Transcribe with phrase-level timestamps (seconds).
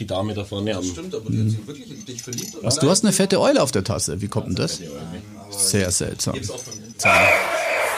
[0.00, 0.84] die Dame da vorne am.
[0.84, 2.54] Stimmt, aber die hat sich wirklich in dich verliebt.
[2.54, 2.64] Oder?
[2.66, 4.20] Was, du hast eine fette Eule auf der Tasse.
[4.20, 4.80] Wie kommt denn das?
[5.50, 6.34] Sehr seltsam.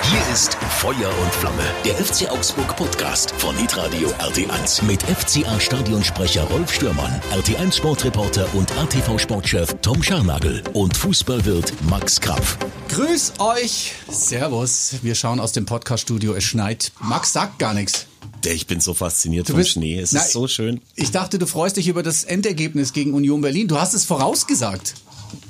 [0.05, 6.43] Hier ist Feuer und Flamme, der FC Augsburg Podcast von Hitradio RT1 mit FCA Stadionsprecher
[6.43, 12.59] Rolf Stürmann, RT1 Sportreporter und ATV Sportchef Tom Scharnagel und Fußballwirt Max Krapf.
[12.89, 13.93] Grüß euch.
[14.11, 14.97] Servus.
[15.03, 16.35] Wir schauen aus dem Podcaststudio.
[16.35, 16.91] Es schneit.
[17.01, 18.07] Max sagt gar nichts.
[18.47, 19.99] Ich bin so fasziniert Du vom bist- Schnee.
[19.99, 20.81] Es Na, ist so schön.
[20.97, 23.69] Ich dachte, du freust dich über das Endergebnis gegen Union Berlin.
[23.69, 24.95] Du hast es vorausgesagt.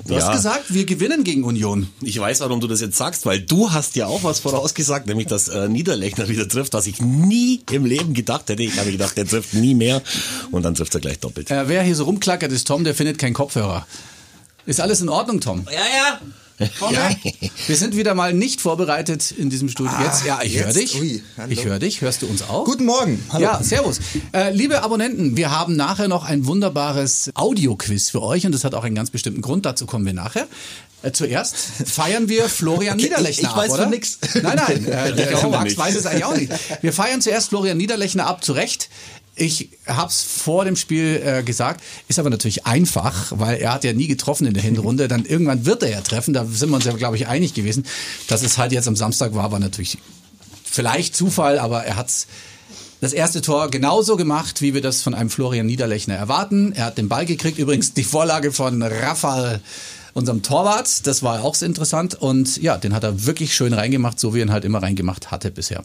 [0.06, 0.20] Du Ja.
[0.20, 1.88] hast gesagt, wir gewinnen gegen Union.
[2.02, 5.26] Ich weiß, warum du das jetzt sagst, weil du hast ja auch was vorausgesagt, nämlich
[5.26, 8.62] dass äh, Niederlechner wieder trifft, was ich nie im Leben gedacht hätte.
[8.62, 10.00] Ich habe gedacht, der trifft nie mehr
[10.52, 11.50] und dann trifft er gleich doppelt.
[11.50, 13.86] Äh, wer hier so rumklackert, ist Tom, der findet keinen Kopfhörer.
[14.66, 15.66] Ist alles in Ordnung, Tom?
[15.66, 16.20] Ja, ja.
[16.58, 17.10] Ja.
[17.66, 19.92] Wir sind wieder mal nicht vorbereitet in diesem Studio.
[20.04, 21.00] jetzt, ja, ich höre dich.
[21.00, 22.00] Ui, ich höre dich.
[22.00, 22.64] Hörst du uns auch?
[22.64, 23.22] Guten Morgen.
[23.30, 23.42] Hallo.
[23.44, 23.98] Ja, servus.
[24.32, 28.74] Äh, liebe Abonnenten, wir haben nachher noch ein wunderbares Audioquiz für euch und das hat
[28.74, 29.66] auch einen ganz bestimmten Grund.
[29.66, 30.46] Dazu kommen wir nachher.
[31.02, 33.82] Äh, zuerst feiern wir Florian Okay, Niederlechner ich- ich weiß ab, oder?
[33.84, 34.18] von nix.
[34.40, 36.52] Nein, nein, äh, der Max weiß es eigentlich auch nicht.
[36.80, 38.88] Wir feiern zuerst Florian Niederlechner ab, zu Recht.
[39.34, 43.92] Ich hab's vor dem Spiel äh, gesagt, ist aber natürlich einfach, weil er hat ja
[43.94, 45.08] nie getroffen in der Hinrunde.
[45.08, 46.34] Dann irgendwann wird er ja treffen.
[46.34, 47.84] Da sind wir uns ja, glaube ich, einig gewesen.
[48.28, 49.98] Dass es halt jetzt am Samstag war, war natürlich
[50.64, 52.26] vielleicht Zufall, aber er hat's
[53.00, 56.72] das erste Tor genauso gemacht, wie wir das von einem Florian Niederlechner erwarten.
[56.72, 59.60] Er hat den Ball gekriegt, übrigens die Vorlage von Rafael,
[60.14, 61.06] unserem Torwart.
[61.06, 64.40] Das war auch sehr interessant und ja, den hat er wirklich schön reingemacht, so wie
[64.40, 65.84] er ihn halt immer reingemacht hatte bisher.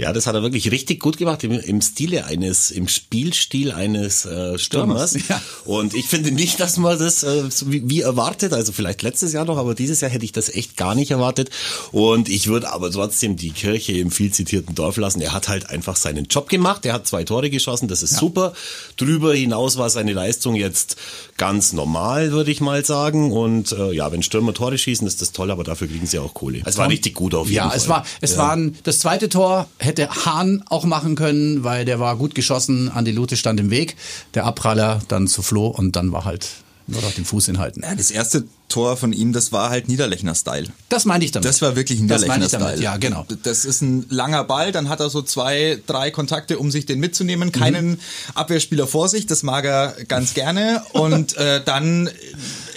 [0.00, 4.24] Ja, das hat er wirklich richtig gut gemacht im, im Stile eines, im Spielstil eines
[4.24, 5.10] äh, Stürmers.
[5.10, 5.42] Stürmers, ja.
[5.66, 9.44] Und ich finde nicht, dass man das äh, wie, wie erwartet, also vielleicht letztes Jahr
[9.44, 11.50] noch, aber dieses Jahr hätte ich das echt gar nicht erwartet.
[11.92, 15.20] Und ich würde aber trotzdem die Kirche im viel zitierten Dorf lassen.
[15.20, 16.86] Er hat halt einfach seinen Job gemacht.
[16.86, 18.54] Er hat zwei Tore geschossen, das ist super.
[18.96, 20.96] Drüber hinaus war seine Leistung jetzt
[21.36, 23.32] ganz normal, würde ich mal sagen.
[23.32, 26.32] Und äh, ja, wenn Stürmer Tore schießen, ist das toll, aber dafür kriegen sie auch
[26.32, 26.62] Kohle.
[26.64, 27.76] Es war richtig gut auf jeden ja, Fall.
[27.76, 32.16] es war, es waren, das zweite Tor hätte Hahn auch machen können, weil der war
[32.16, 33.96] gut geschossen, Andi Lute stand im Weg,
[34.34, 36.48] der Abpraller dann zu Flo und dann war halt
[36.90, 37.82] nur noch den Fuß hinhalten.
[37.82, 40.66] Ja, das erste Tor von ihm, das war halt Niederlechner-Style.
[40.88, 41.48] Das meinte ich damit.
[41.48, 42.82] Das war wirklich meine Niederlechner-Style.
[42.82, 43.26] ja, genau.
[43.42, 46.98] Das ist ein langer Ball, dann hat er so zwei, drei Kontakte, um sich den
[46.98, 47.52] mitzunehmen.
[47.52, 48.00] Keinen
[48.34, 50.82] Abwehrspieler vor sich, das mag er ganz gerne.
[50.92, 52.10] Und äh, dann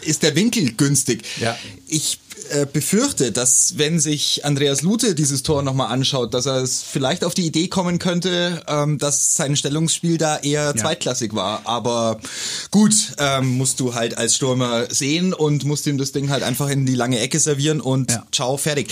[0.06, 1.24] ist der Winkel günstig.
[1.40, 1.58] Ja.
[1.88, 2.20] Ich
[2.54, 7.24] äh, befürchte, dass wenn sich Andreas Lute dieses Tor nochmal anschaut, dass er es vielleicht
[7.26, 11.62] auf die Idee kommen könnte, ähm, dass sein Stellungsspiel da eher zweitklassig war.
[11.66, 12.20] Aber
[12.72, 16.70] gut, ähm, musst du halt als Stürmer sehen und musst ihm das Ding halt einfach
[16.70, 18.24] in die lange Ecke servieren und Ja.
[18.32, 18.92] ciao, fertig.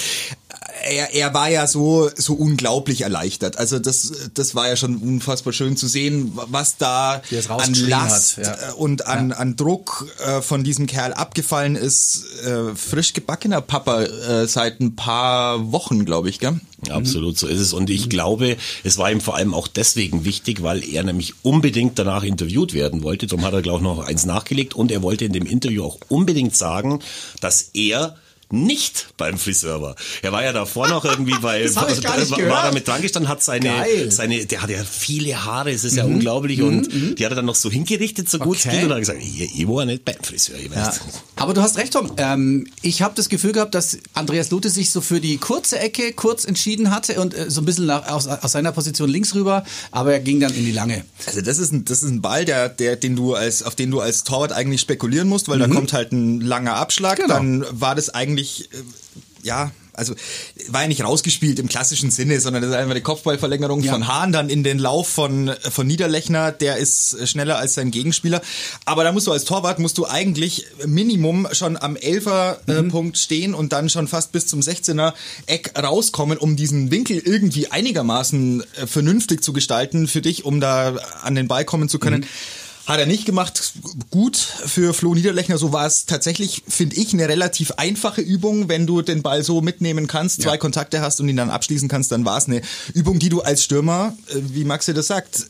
[0.83, 3.57] Er, er war ja so, so unglaublich erleichtert.
[3.57, 8.45] Also das, das war ja schon unfassbar schön zu sehen, was da an Last hat,
[8.45, 8.69] ja.
[8.69, 12.25] äh, und an, an Druck äh, von diesem Kerl abgefallen ist.
[12.45, 16.59] Äh, frisch gebackener Papa äh, seit ein paar Wochen, glaube ich, gell?
[16.89, 17.73] Absolut, so ist es.
[17.73, 21.99] Und ich glaube, es war ihm vor allem auch deswegen wichtig, weil er nämlich unbedingt
[21.99, 23.27] danach interviewt werden wollte.
[23.27, 24.73] Darum hat er, glaube ich, noch eins nachgelegt.
[24.73, 26.99] Und er wollte in dem Interview auch unbedingt sagen,
[27.39, 28.15] dass er
[28.51, 29.95] nicht beim Friseur war.
[30.21, 32.53] Er war ja davor noch irgendwie bei, Das hab ich gar nicht war, gehört.
[32.55, 34.05] war da mit dran gestanden, hat seine, Geil.
[34.05, 34.11] Mhm.
[34.11, 36.89] seine, der hat ja viele Haare, es ist ja unglaublich und
[37.19, 38.77] die hat er dann noch so hingerichtet, so gut es Okay.
[38.77, 40.87] ging und hat gesagt, ich, ich war nicht beim Friseur, ich Ja.
[40.87, 40.99] weiß.
[41.35, 42.11] Aber du hast recht, Tom.
[42.17, 46.13] Ähm, ich habe das Gefühl gehabt, dass Andreas Lute sich so für die kurze Ecke
[46.13, 49.63] kurz entschieden hatte und äh, so ein bisschen nach, aus, aus seiner Position links rüber,
[49.91, 51.03] aber er ging dann in die lange.
[51.25, 53.89] Also das ist ein, das ist ein Ball, der, der, den du als, auf den
[53.91, 57.17] du als Torwart eigentlich spekulieren musst, weil da kommt halt ein langer Abschlag.
[57.17, 57.33] Genau.
[57.33, 58.77] Dann war das eigentlich, äh,
[59.43, 60.15] ja, also
[60.69, 63.91] war ja nicht rausgespielt im klassischen Sinne, sondern das ist einfach eine Kopfballverlängerung Ja.
[63.91, 68.41] von Hahn, dann in den Lauf von, von Niederlechner, der ist schneller als sein Gegenspieler.
[68.85, 73.17] Aber da musst du als Torwart, musst du eigentlich Minimum schon am 11er äh, Punkt
[73.17, 75.13] stehen und dann schon fast bis zum 16er
[75.45, 80.95] Eck rauskommen, um diesen Winkel irgendwie einigermaßen äh, vernünftig zu gestalten für dich, um da
[81.21, 82.25] an den Ball kommen zu können.
[82.85, 83.73] Hat er nicht gemacht.
[84.09, 85.57] Gut für Flo Niederlechner.
[85.57, 88.69] So war es tatsächlich, finde ich, eine relativ einfache Übung.
[88.69, 92.11] Wenn du den Ball so mitnehmen kannst, zwei Kontakte hast und ihn dann abschließen kannst,
[92.11, 92.61] dann war es eine
[92.93, 95.45] Übung, die du als Stürmer, äh, wie Maxi das sagt,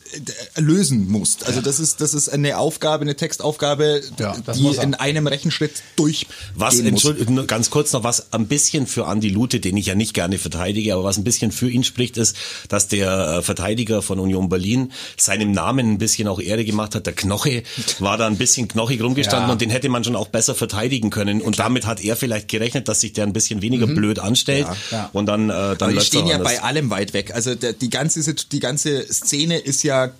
[0.56, 1.46] äh, lösen musst.
[1.46, 6.26] Also das ist, das ist eine Aufgabe, eine Textaufgabe, Ja, die in einem Rechenschritt durch.
[6.54, 6.78] Was.
[6.78, 10.38] Entschuldigung, ganz kurz noch was ein bisschen für Andi Lute, den ich ja nicht gerne
[10.38, 12.36] verteidige, aber was ein bisschen für ihn spricht, ist,
[12.68, 17.06] dass der äh, Verteidiger von Union Berlin seinem Namen ein bisschen auch Ehre gemacht hat.
[17.06, 17.62] Der Knoche
[17.98, 19.52] war da ein bisschen knochig rumgestanden Ja.
[19.52, 21.40] und den hätte man schon auch besser verteidigen können.
[21.40, 24.66] Und damit hat er vielleicht gerechnet, dass sich der ein bisschen weniger blöd anstellt.
[24.90, 25.08] Ja.
[25.12, 27.34] Und dann, äh, dann Aber die läuft's stehen ja bei allem weit weg.
[27.34, 30.10] Also der, die ganze die ganze Szene ist ja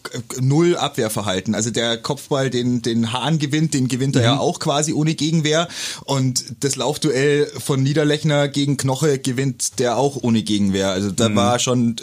[0.41, 1.55] null Abwehrverhalten.
[1.55, 5.69] Also der Kopfball, den den Hahn gewinnt, den gewinnt er ja auch quasi ohne Gegenwehr.
[6.05, 10.91] Und das Laufduell von Niederlechner gegen Knoche gewinnt der auch ohne Gegenwehr.
[10.91, 11.97] Also da war schon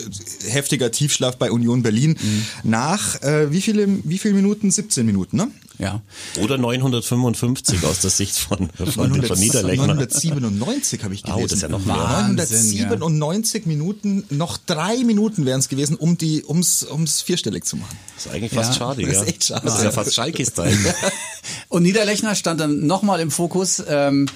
[0.47, 2.17] heftiger Tiefschlaf bei Union Berlin.
[2.63, 4.71] Nach äh, wie viele wie viele Minuten?
[4.89, 5.51] 17 Minuten, ne?
[5.77, 6.01] Ja.
[6.41, 8.91] Oder 955 aus der Sicht von, von,
[9.23, 9.87] von Niederlechner.
[9.87, 11.39] 997 habe ich gelesen.
[11.39, 11.95] Oh, das ist ja noch mehr.
[11.95, 17.77] Wahnsinn, 997 Minuten, noch drei Minuten wären es gewesen, um die, ums, ums vierstellig zu
[17.77, 17.97] machen.
[18.15, 19.21] Das ist eigentlich fast Ja, schade, das ja.
[19.21, 19.61] ist echt schade.
[19.65, 20.77] Das ist ja fast Schalke-Style.
[21.69, 24.27] Und Niederlechner stand dann nochmal im Fokus ähm,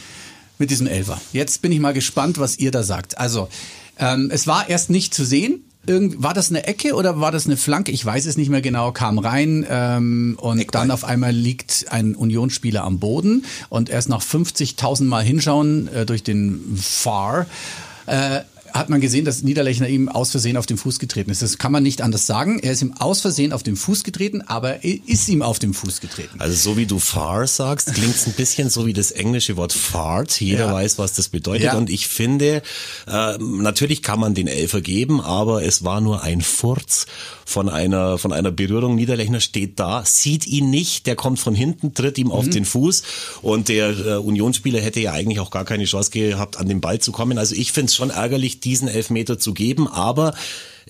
[0.60, 1.20] mit diesem Elfer.
[1.34, 3.18] Jetzt bin ich mal gespannt, was ihr da sagt.
[3.18, 3.50] Also,
[3.98, 5.66] ähm, es war erst nicht zu sehen.
[5.86, 7.92] Irgend, war das eine Ecke oder war das eine Flanke?
[7.92, 8.94] Ich weiß es nicht mehr genau.
[8.94, 14.22] Kam rein ähm, und dann auf einmal liegt ein Unionsspieler am Boden und erst nach
[14.22, 17.48] 50.000 Mal hinschauen äh, durch den FAR
[18.06, 18.42] äh,
[18.74, 21.42] hat man gesehen, dass Niederlechner ihm aus Versehen auf den Fuß getreten ist.
[21.42, 22.60] Das kann man nicht anders sagen.
[22.60, 25.74] Er ist ihm aus Versehen auf den Fuß getreten, aber er ist ihm auf den
[25.74, 26.40] Fuß getreten.
[26.40, 29.74] Also so wie du far sagst, klingt es ein bisschen so wie das englische Wort
[29.74, 30.42] fart.
[30.42, 30.74] Jeder Ja.
[30.74, 31.66] weiß, was das bedeutet.
[31.66, 31.78] Ja.
[31.78, 32.62] Und ich finde,
[33.08, 37.06] äh, natürlich kann man den Elfer geben, aber es war nur ein Furz
[37.46, 38.96] von einer, von einer Berührung.
[38.96, 42.32] Niederlechner steht da, sieht ihn nicht, der kommt von hinten, tritt ihm Mhm.
[42.34, 43.04] auf den Fuß
[43.42, 47.00] und der äh, Unionsspieler hätte ja eigentlich auch gar keine Chance gehabt, an den Ball
[47.00, 47.38] zu kommen.
[47.38, 50.34] Also ich finde es schon ärgerlich, diesen Elfmeter zu geben, aber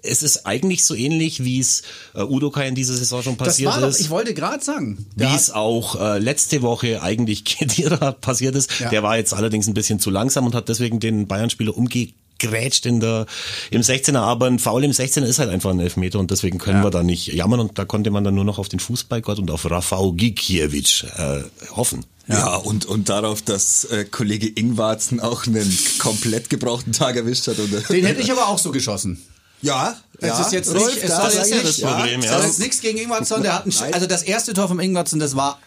[0.04, 1.82] es ist eigentlich so ähnlich, wie es
[2.14, 5.06] äh, Udokai in dieser Saison schon Das passiert war doch, ist ich wollte gerade sagen.
[5.16, 8.80] wie es auch äh, letzte Woche eigentlich Kedira passiert ist.
[8.80, 8.90] Ja.
[8.90, 13.00] Der war jetzt allerdings ein bisschen zu langsam und hat deswegen den Bayern-Spieler umgegrätscht in
[13.00, 13.26] der,
[13.72, 14.18] im 16er.
[14.18, 17.02] Aber ein Foul im 16er ist halt einfach ein Elfmeter und deswegen können wir da
[17.02, 17.62] nicht jammern.
[17.62, 21.44] Und da konnte man dann nur noch auf den Fußballgott und auf Rafał Gikiewicz äh,
[21.76, 22.06] hoffen.
[22.28, 27.60] Ja, und, und darauf, dass äh, Kollege Ingwarzen auch einen komplett gebrauchten Tag erwischt hat.
[27.60, 29.22] Und, Den hätte ich aber auch so geschossen.
[29.62, 32.42] ja, Es ja, ist jetzt Rolf, nicht, es soll jetzt ich, nicht, das Problem, ja.
[32.42, 35.36] jetzt nichts gegen Ingwarzson, der hat ein, Sch- also das erste Tor vom Ingwarzson, das
[35.36, 35.60] war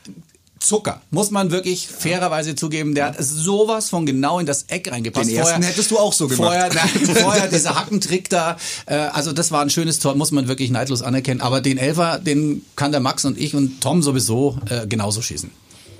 [0.58, 1.00] Zucker.
[1.10, 5.28] Muss man wirklich fairerweise zugeben, der hat sowas von genau in das Eck reingepasst.
[5.28, 6.48] Den ersten hättest du auch so gemacht.
[6.48, 8.56] Vorher, nein, vorher dieser Hackentrick da,
[8.86, 11.40] äh, also das war ein schönes Tor, muss man wirklich neidlos anerkennen.
[11.42, 15.50] Aber den Elfer, den kann der Max und ich und Tom sowieso äh, genauso schießen.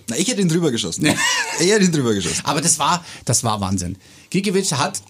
[0.09, 1.07] Na, ich hätte ihn drüber geschossen.
[1.61, 2.43] ich hätte ihn drüber geschossen.
[2.45, 3.97] Aber das war, das war Wahnsinn.
[4.31, 5.03] Gikiewicz hat,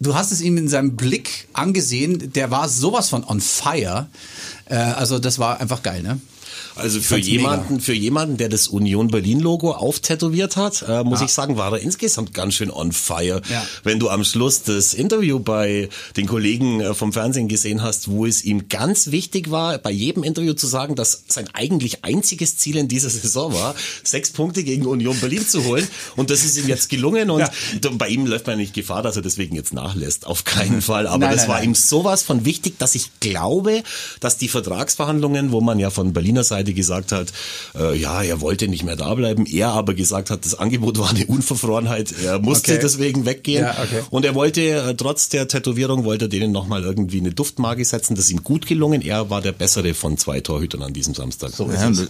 [0.00, 4.08] du hast es ihm in seinem Blick angesehen, der war sowas von on fire.
[4.66, 6.20] Äh, also das war einfach geil, ne?
[6.74, 11.32] Also für jemanden, für jemanden, der das Union Berlin Logo auftätowiert hat, äh, muss ich
[11.32, 13.40] sagen, war er insgesamt ganz schön on fire.
[13.50, 13.66] Ja.
[13.82, 18.26] Wenn du am Schluss das Interview bei den Kollegen äh, vom Fernsehen gesehen hast, wo
[18.26, 22.76] es ihm ganz wichtig war, bei jedem Interview zu sagen, dass sein eigentlich einziges Ziel
[22.76, 25.86] in dieser Saison war, sechs Punkte gegen Union Berlin zu holen.
[26.16, 27.30] Und das ist ihm jetzt gelungen.
[27.30, 27.50] Und Ja.
[27.92, 30.26] bei ihm läuft man nicht Gefahr, dass er deswegen jetzt nachlässt.
[30.26, 31.06] Auf keinen Fall.
[31.06, 31.70] Aber Nein, das nein, war nein.
[31.70, 33.82] ihm sowas von wichtig, dass ich glaube,
[34.20, 37.32] dass die Vertragsverhandlungen, wo man ja von Berliner Seite gesagt hat,
[37.78, 41.10] äh, ja, er wollte nicht mehr da bleiben, er aber gesagt hat, das Angebot war
[41.10, 42.80] eine Unverfrorenheit, er musste Okay.
[42.82, 43.64] deswegen weggehen.
[43.64, 44.02] Ja, okay.
[44.10, 48.14] Und er wollte, äh, trotz der Tätowierung, wollte er denen nochmal irgendwie eine Duftmarke setzen.
[48.16, 49.02] Das ist ihm gut gelungen.
[49.02, 51.50] Er war der bessere von zwei Torhütern an diesem Samstag.
[51.52, 52.04] So Ja, äh,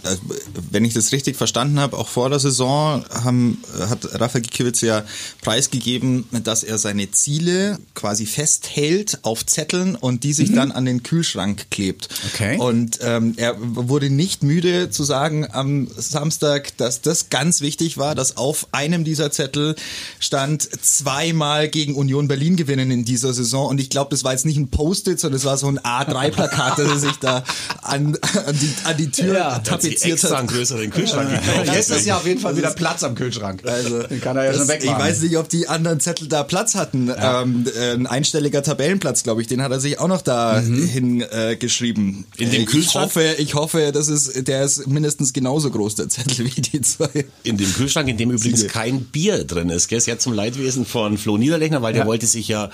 [0.71, 3.57] wenn ich das richtig verstanden habe, auch vor der Saison haben,
[3.89, 5.03] hat Rafa Gikiewicz ja
[5.41, 11.03] preisgegeben, dass er seine Ziele quasi festhält auf Zetteln und die sich dann an den
[11.03, 12.09] Kühlschrank klebt.
[12.33, 12.57] Okay.
[12.57, 18.15] Und ähm, er wurde nicht müde zu sagen am Samstag, dass das ganz wichtig war,
[18.15, 19.75] dass auf einem dieser Zettel
[20.19, 23.67] stand zweimal gegen Union Berlin gewinnen in dieser Saison.
[23.69, 26.77] Und ich glaube, das war jetzt nicht ein Post-it, sondern es war so ein A3-Plakat,
[26.79, 27.43] das er sich da
[27.81, 29.49] an, an, die, an die Tür Ja.
[29.53, 30.31] er tapeziert hat.
[30.33, 31.69] einen größeren Kühlschrank gekauft.
[31.73, 33.63] Jetzt ist ja auf jeden Fall wieder Platz am Kühlschrank.
[33.65, 34.99] Also, Den kann er ja das, schon ich wegmachen.
[35.03, 37.11] weiß nicht, ob die anderen Zettel da Platz hatten.
[37.15, 42.25] Ähm, äh, ein einstelliger Tabellenplatz, glaube ich, den hat er sich auch noch da hingeschrieben.
[42.37, 42.43] Äh.
[42.43, 43.05] In dem Äh, Kühlschrank?
[43.11, 46.81] Ich hoffe, ich hoffe, das ist, der ist mindestens genauso groß, der Zettel, wie die
[46.81, 47.25] zwei.
[47.43, 48.71] In dem Kühlschrank, in dem übrigens Siege.
[48.73, 49.87] kein Bier drin ist.
[49.87, 49.99] Gell?
[50.01, 52.07] Sehr zum Leidwesen von Flo Niederlechner, weil der Ja.
[52.07, 52.69] wollte sich ja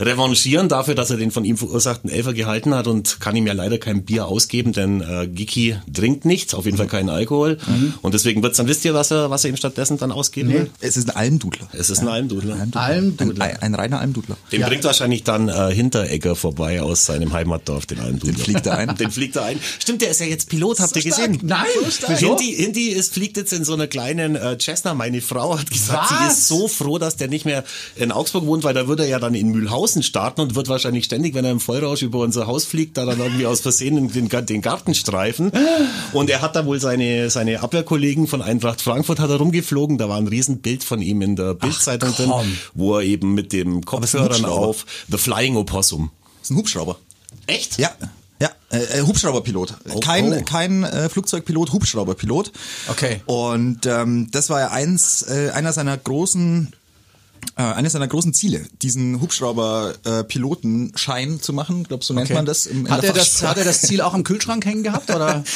[0.00, 3.52] revanchieren dafür, dass er den von ihm verursachten Elfer gehalten hat und kann ihm ja
[3.52, 7.58] leider kein Bier ausgeben, denn äh, Giki trinkt nichts, auf jeden Fall keinen Alkohol.
[8.02, 10.70] Und deswegen wird's dann, wisst ihr, was er, was er ihm stattdessen dann ausgeben will?
[10.80, 11.68] Es ist ein Almdudler.
[11.72, 12.56] Es ist ein Almdudler.
[12.72, 13.44] Almdudler.
[13.44, 14.36] Ein, ein reiner Almdudler.
[14.52, 18.34] Den bringt wahrscheinlich dann äh, Hinteregger vorbei aus seinem Heimatdorf, den Almdudler.
[18.34, 18.88] Den fliegt er ein.
[18.98, 19.60] Den fliegt er ein.
[19.78, 21.38] Stimmt, der ist ja jetzt Pilot, habt ihr gesehen?
[21.42, 21.66] Nein,
[22.18, 24.94] Hindi, Hindi ist, fliegt jetzt in so einer kleinen äh, Cessna.
[24.94, 26.32] Meine Frau hat gesagt, sie Was?
[26.32, 27.64] ist so froh, dass der nicht mehr
[27.96, 30.68] in Augsburg wohnt, weil da würde er ja dann in Mühlhausen außen starten und wird
[30.68, 34.12] wahrscheinlich ständig, wenn er im Vollrausch über unser Haus fliegt, da dann irgendwie aus Versehen
[34.12, 35.50] den, den Garten streifen.
[36.12, 39.96] Und er hat da wohl seine, seine Abwehrkollegen von Eintracht Frankfurt hat er rumgeflogen.
[39.96, 42.32] Da war ein Riesenbild von ihm in der Bildzeitung drin,
[42.74, 46.10] wo er eben mit dem Kopfhörern auf The Flying Opossum.
[46.40, 46.98] Das ist ein Hubschrauber.
[47.46, 47.78] Echt?
[47.78, 47.90] Ja.
[48.40, 49.74] Ja, äh, äh, Hubschrauberpilot.
[49.92, 50.42] Oh, kein oh.
[50.44, 52.52] kein äh, Flugzeugpilot, Hubschrauberpilot.
[52.86, 53.20] Okay.
[53.26, 56.72] Und ähm, das war ja eins äh, einer seiner großen
[57.56, 61.82] äh, eines seiner großen Ziele, diesen Hubschrauber-Pilotenschein zu machen.
[61.82, 62.34] Ich glaube, so nennt Okay.
[62.34, 62.66] man das.
[62.66, 65.10] Im, in Hat der er, das, hat er das Ziel auch am Kühlschrank hängen gehabt?
[65.10, 65.44] Oder?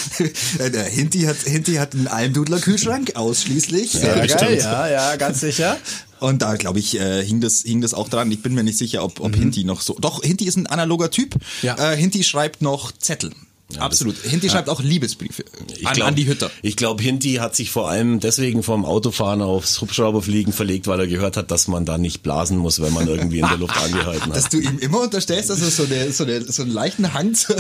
[0.59, 4.03] Äh, der Hinti hat, Hinti hat einen Almdudler-Kühlschrank ausschließlich.
[4.03, 4.63] Äh, bestimmt.
[4.63, 5.77] ja, ja, ganz sicher.
[6.21, 8.31] Und da, glaube ich, äh, hing, das, hing das auch dran.
[8.31, 9.97] Ich bin mir nicht sicher, ob, ob Hinti noch so.
[10.01, 11.35] Doch, Hinti ist ein analoger Typ.
[11.35, 11.41] Mhm.
[11.63, 11.93] Ja.
[11.93, 13.31] Äh, Hinti schreibt noch Zettel.
[13.79, 14.17] Absolut.
[14.19, 15.45] Hinti schreibt auch Liebesbriefe
[15.85, 16.51] an, glaub- an die Hütter.
[16.63, 21.07] Ich glaube, Hinti hat sich vor allem deswegen vom Autofahren aufs Hubschrauberfliegen verlegt, weil er
[21.07, 24.31] gehört hat, dass man da nicht blasen muss, wenn man irgendwie in der Luft angehalten
[24.35, 24.53] Dass hat.
[24.53, 27.55] du ihm immer unterstellst, dass er so, eine, so, eine, so einen leichten Hang zu,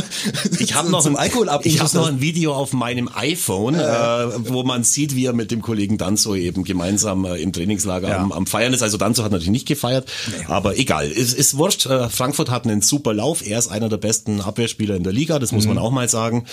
[0.58, 3.74] Ich habe zu- noch, zum ein, Alkohol ich hab noch ein Video auf meinem iPhone,
[3.74, 3.78] äh,
[4.48, 8.18] wo man sieht, wie er mit dem Kollegen Danzo eben gemeinsam äh, im Trainingslager Ja.
[8.18, 8.82] am, am Feiern ist.
[8.82, 10.10] Also Danzo hat natürlich nicht gefeiert,
[10.48, 11.10] aber egal.
[11.10, 11.86] Es ist wurscht.
[11.86, 13.46] Äh, Frankfurt hat einen super Lauf.
[13.46, 15.56] Er ist einer der besten Abwehrspieler in der Liga, das Mhm.
[15.56, 16.44] muss man auch mal sagen.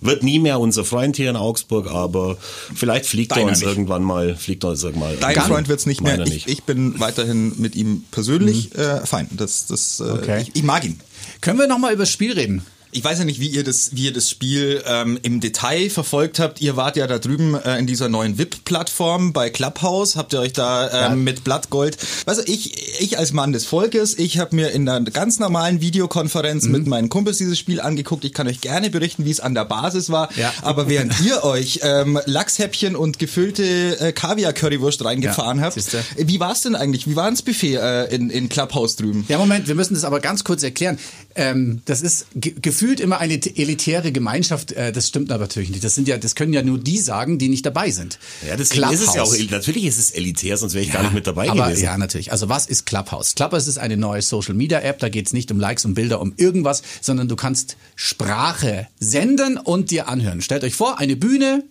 [0.00, 2.36] Wird nie mehr unser Freund hier in Augsburg, aber
[2.74, 3.68] vielleicht fliegt er Deiner uns nicht.
[3.68, 5.14] irgendwann mal, fliegt er uns irgendwann.
[5.20, 6.12] Dein Ganz- Freund wird's nicht mehr.
[6.12, 6.48] Meiner Ich, nicht.
[6.48, 9.28] ich bin weiterhin mit ihm persönlich äh, fein.
[9.32, 10.42] Das, das, äh, Okay.
[10.42, 11.00] ich, ich mag ihn.
[11.40, 12.62] Können wir noch mal über das Spiel reden?
[12.92, 16.38] Ich weiß ja nicht, wie ihr das, wie ihr das Spiel ähm, im Detail verfolgt
[16.40, 16.60] habt.
[16.60, 20.16] Ihr wart ja da drüben äh, in dieser neuen VIP-Plattform bei Clubhouse.
[20.16, 21.96] Habt ihr euch da ähm, mit Blattgold?
[22.26, 26.64] Also ich, ich als Mann des Volkes, ich habe mir in einer ganz normalen Videokonferenz
[26.64, 26.72] Mhm.
[26.72, 28.24] mit meinen Kumpels dieses Spiel angeguckt.
[28.24, 30.28] Ich kann euch gerne berichten, wie es an der Basis war.
[30.36, 30.52] Ja.
[30.62, 36.02] Aber während ihr euch ähm, Lachshäppchen und gefüllte äh, Kaviar-Currywurst reingefahren Ja, habt, siehste.
[36.16, 37.06] wie war es denn eigentlich?
[37.06, 39.24] Wie war das Buffet äh, in, in Clubhouse drüben?
[39.28, 40.98] Ja, Moment, wir müssen das aber ganz kurz erklären.
[41.36, 44.72] Ähm, das ist ge gefühlt immer eine elitäre Gemeinschaft.
[44.72, 45.84] Äh, das stimmt aber natürlich nicht.
[45.84, 48.18] Das sind ja, das können ja nur die sagen, die nicht dabei sind.
[48.46, 49.50] Ja, deswegen ist es ja auch, Clubhouse.
[49.50, 51.84] natürlich ist es elitär, sonst wäre ich gar nicht mit dabei aber, gewesen.
[51.84, 52.32] Ja, natürlich.
[52.32, 53.34] Also was ist Clubhouse?
[53.34, 54.98] Clubhouse ist eine neue Social Media App.
[54.98, 59.90] Da geht's nicht um Likes und Bilder, um irgendwas, sondern du kannst Sprache senden und
[59.90, 60.40] dir anhören.
[60.40, 61.64] Stellt euch vor, eine Bühne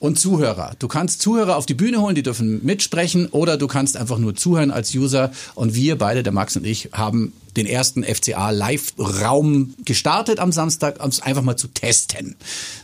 [0.00, 0.74] und Zuhörer.
[0.78, 4.34] Du kannst Zuhörer auf die Bühne holen, die dürfen mitsprechen oder du kannst einfach nur
[4.34, 5.30] zuhören als User.
[5.54, 11.02] Und wir beide, der Max und ich, haben den ersten FCA Live-Raum gestartet am Samstag,
[11.02, 12.36] um es einfach mal zu testen.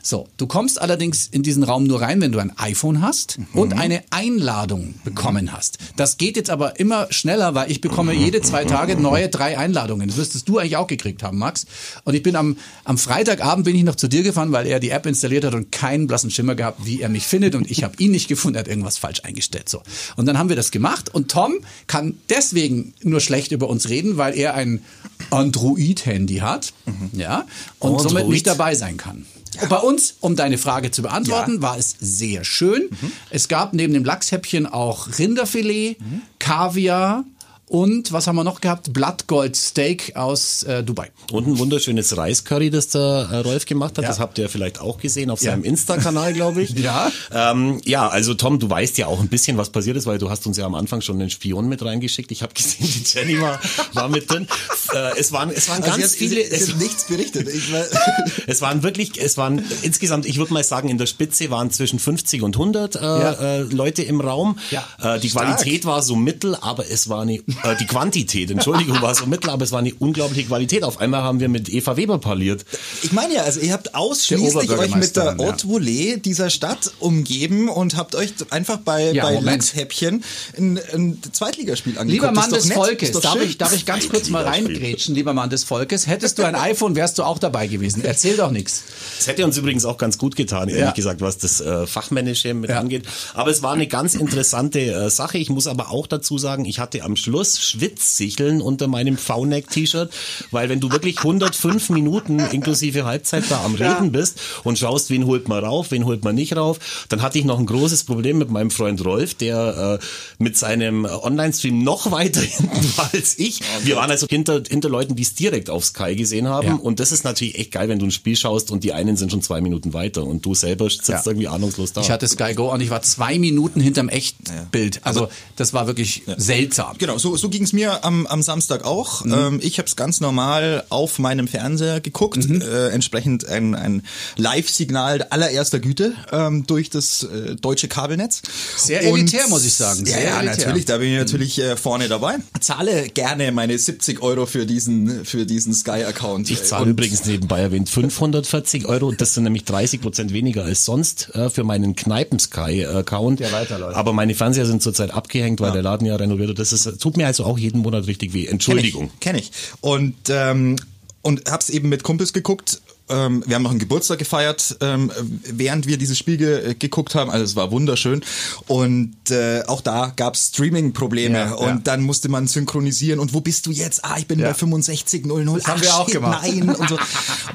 [0.02, 3.74] So, du kommst allerdings in diesen Raum nur rein, wenn du ein iPhone hast und
[3.74, 5.78] eine Einladung bekommen hast.
[5.96, 10.08] Das geht jetzt aber immer schneller, weil ich bekomme jede zwei Tage neue drei Einladungen.
[10.08, 11.66] Das wirstest du eigentlich auch gekriegt haben, Max.
[12.04, 14.90] Und ich bin am, am Freitagabend bin ich noch zu dir gefahren, weil er die
[14.90, 17.54] App installiert hat und keinen blassen Schimmer gehabt, wie er mich findet.
[17.54, 19.68] Und ich habe ihn nicht gefunden, er hat irgendwas falsch eingestellt.
[19.68, 19.82] So.
[20.16, 21.54] Und dann haben wir das gemacht und Tom
[21.86, 24.82] kann deswegen nur schlecht über uns reden, weil er ein
[25.30, 26.72] Android-Handy hat,
[27.12, 27.46] ja,
[27.78, 28.08] und Android.
[28.10, 29.26] somit nicht dabei sein kann.
[29.60, 32.90] Und Bei uns, um deine Frage zu beantworten, war es sehr schön.
[33.30, 35.96] Es gab neben dem Lachshäppchen auch Rinderfilet,
[36.38, 37.24] Kaviar
[37.68, 38.92] und was haben wir noch gehabt?
[38.92, 41.10] Blattgold Steak aus äh, Dubai.
[41.32, 44.02] Und ein wunderschönes Reiscurry, das der äh, Rolf gemacht hat.
[44.04, 44.08] Ja.
[44.08, 45.50] Das habt ihr vielleicht auch gesehen auf Ja.
[45.52, 46.70] seinem Insta-Kanal, glaube ich.
[46.76, 47.10] Ja.
[47.32, 50.30] Ähm, ja, also Tom, du weißt ja auch ein bisschen, was passiert ist, weil du
[50.30, 52.30] hast uns ja am Anfang schon einen Spion mit reingeschickt.
[52.30, 53.58] Ich habe gesehen, die Jenny war,
[53.94, 54.46] war mit drin.
[54.94, 56.40] Äh, es waren, es waren Also ganz viele.
[56.42, 57.48] es Es, ist nichts berichtet.
[57.48, 57.98] Ich, weiß-
[58.46, 61.98] es waren wirklich, es waren insgesamt, ich würde mal sagen, in der Spitze waren zwischen
[61.98, 63.32] 50 und 100 äh, Ja.
[63.32, 64.58] äh, Leute im Raum.
[64.70, 64.84] Ja.
[65.02, 65.46] Äh, die Stark.
[65.58, 69.50] Qualität war so mittel, aber es war eine, äh, die Quantität, Entschuldigung, war so mittel,
[69.50, 70.82] aber es war eine unglaubliche Qualität.
[70.84, 72.64] Auf einmal haben wir mit Eva Weber parliert.
[73.02, 75.38] Ich meine ja, also ihr habt ausschließlich euch mit der ja.
[75.38, 79.40] Haute Volée dieser Stadt umgeben und habt euch einfach bei, Ja, bei.
[79.40, 80.24] Lachshäppchen
[80.56, 82.10] ein, ein Zweitligaspiel angeguckt.
[82.12, 83.42] Lieber Mann des nett, Volkes, darf schön.
[83.48, 86.06] ich, darf ich ganz kurz mal reingrätschen, lieber Mann des Volkes?
[86.06, 88.02] Hättest du ein iPhone, wärst du auch dabei gewesen.
[88.04, 88.84] Erzähl doch nichts.
[89.18, 90.90] Es hätte uns übrigens auch ganz gut getan, ehrlich Ja.
[90.92, 92.80] gesagt, was das äh, Fachmännische mit Ja.
[92.80, 93.04] angeht.
[93.34, 95.38] Aber es war eine ganz interessante äh, Sache.
[95.38, 100.12] Ich muss aber auch dazu sagen, ich hatte am Schluss Schwitzsicheln unter meinem V-Neck-T-Shirt,
[100.50, 105.26] weil wenn du wirklich 105 Minuten inklusive Halbzeit da am Reden bist und schaust, wen
[105.26, 108.38] holt man rauf, wen holt man nicht rauf, dann hatte ich noch ein großes Problem
[108.38, 110.04] mit meinem Freund Rolf, der äh,
[110.42, 113.60] mit seinem Online-Stream noch weiter hinten war als ich.
[113.84, 116.74] Wir waren also hinter, hinter Leuten, die es direkt auf Sky gesehen haben Ja.
[116.74, 119.30] und das ist natürlich echt geil, wenn du ein Spiel schaust und die einen sind
[119.30, 121.22] schon zwei Minuten weiter und du selber sitzt Ja.
[121.24, 122.00] irgendwie ahnungslos da.
[122.00, 125.00] Ich hatte Sky Go und ich war zwei Minuten hinterm Echtbild.
[125.04, 126.96] Also das war wirklich seltsam.
[126.98, 129.24] Genau, so, so, so ging es mir am, am Samstag auch.
[129.24, 129.32] Mhm.
[129.34, 132.60] Ähm, ich habe es ganz normal auf meinem Fernseher geguckt, Mhm.
[132.62, 134.02] äh, entsprechend ein, ein
[134.36, 138.42] Live-Signal allererster Güte ähm, durch das äh, deutsche Kabelnetz.
[138.76, 140.00] Sehr elitär, muss ich sagen.
[140.06, 140.52] Ja, Sehr ja elitär.
[140.54, 140.58] Mhm.
[140.60, 142.36] natürlich, da bin ich natürlich äh, vorne dabei.
[142.60, 146.50] Zahle gerne meine 70 Euro für diesen, für diesen Sky-Account.
[146.50, 149.12] Ich zahle Und- übrigens nebenbei erwähnt 540 Euro.
[149.12, 153.40] Das sind nämlich 30 Prozent weniger als sonst äh, für meinen Kneipen-Sky-Account.
[153.40, 153.96] Der weiterläuft.
[153.96, 156.58] Aber meine Fernseher sind zurzeit abgehängt, weil der Laden ja renoviert wird.
[156.58, 158.46] Das ist, tut mir also auch jeden Monat richtig weh.
[158.46, 159.10] Entschuldigung.
[159.20, 159.50] Kenn ich.
[159.50, 159.80] Kenn ich.
[159.80, 160.76] Und, ähm,
[161.22, 162.80] und hab's eben mit Kumpels geguckt.
[163.08, 165.12] Ähm, wir haben noch einen Geburtstag gefeiert, ähm,
[165.44, 167.30] während wir dieses Spiel ge geguckt haben.
[167.30, 168.22] Also es war wunderschön.
[168.66, 171.38] Und äh, auch da gab's Streaming-Probleme.
[171.38, 171.80] Ja, und ja.
[171.84, 173.20] dann musste man synchronisieren.
[173.20, 174.04] Und wo bist du jetzt?
[174.04, 174.52] Ah, ich bin Ja.
[174.52, 175.58] bei 6500.
[175.58, 176.42] Das haben wir auch shit, gemacht.
[176.42, 176.68] Nein.
[176.70, 176.98] Und so.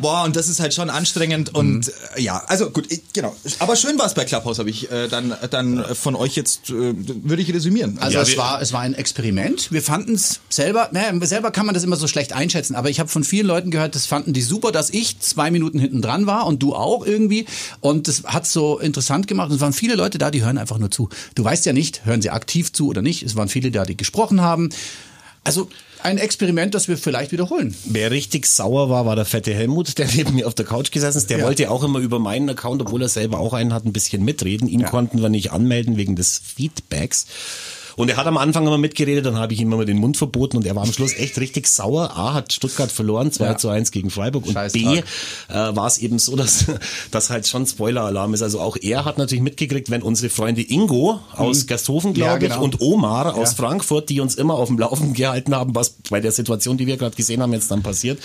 [0.02, 1.54] Boah, und das ist halt schon anstrengend.
[1.54, 1.94] Und Mhm.
[2.16, 3.36] äh, ja, also gut, ich, genau.
[3.60, 6.94] Aber schön war es bei Clubhouse, habe ich äh, dann, dann von euch jetzt, äh,
[6.96, 7.98] würde ich resümieren.
[8.00, 9.72] Also es war es war ein Experiment.
[9.72, 13.00] Wir fanden es selber, naja, selber kann man das immer so schlecht einschätzen, aber ich
[13.00, 16.28] habe von vielen Leuten gehört, das fanden die super, dass ich zwei Minuten hinten dran
[16.28, 17.46] war und du auch irgendwie
[17.80, 19.50] und das hat so interessant gemacht.
[19.50, 21.10] Und es waren viele Leute da, die hören einfach nur zu.
[21.34, 23.24] Du weißt ja nicht, hören sie aktiv zu oder nicht.
[23.24, 24.70] Es waren viele da, die gesprochen haben.
[25.44, 25.70] Also
[26.04, 27.76] ein Experiment, das wir vielleicht wiederholen.
[27.86, 31.18] Wer richtig sauer war, war der fette Helmut, der neben mir auf der Couch gesessen
[31.18, 31.30] ist.
[31.30, 31.46] Der Ja.
[31.46, 34.68] wollte auch immer über meinen Account, obwohl er selber auch einen hat, ein bisschen mitreden.
[34.68, 37.26] Ihn konnten wir nicht anmelden wegen des Feedbacks.
[37.96, 40.58] Und er hat am Anfang immer mitgeredet, dann habe ich ihm immer den Mund verboten
[40.58, 42.12] und er war am Schluss echt richtig sauer.
[42.16, 43.58] A hat Stuttgart verloren, 2 Ja.
[43.58, 45.04] zu 1 gegen Freiburg und Scheiß B äh,
[45.50, 46.66] war es eben so, dass
[47.12, 48.42] das halt schon Spoiler-Alarm ist.
[48.42, 52.18] Also auch er hat natürlich mitgekriegt, wenn unsere Freunde Ingo aus Gersthofen, Mhm.
[52.18, 52.64] Ja, glaube ich, genau.
[52.64, 53.56] und Omar aus Ja.
[53.58, 56.98] Frankfurt, die uns immer auf dem Laufen gehalten haben, was bei der Situation, die wir
[56.98, 58.20] gerade gesehen haben, jetzt dann passiert.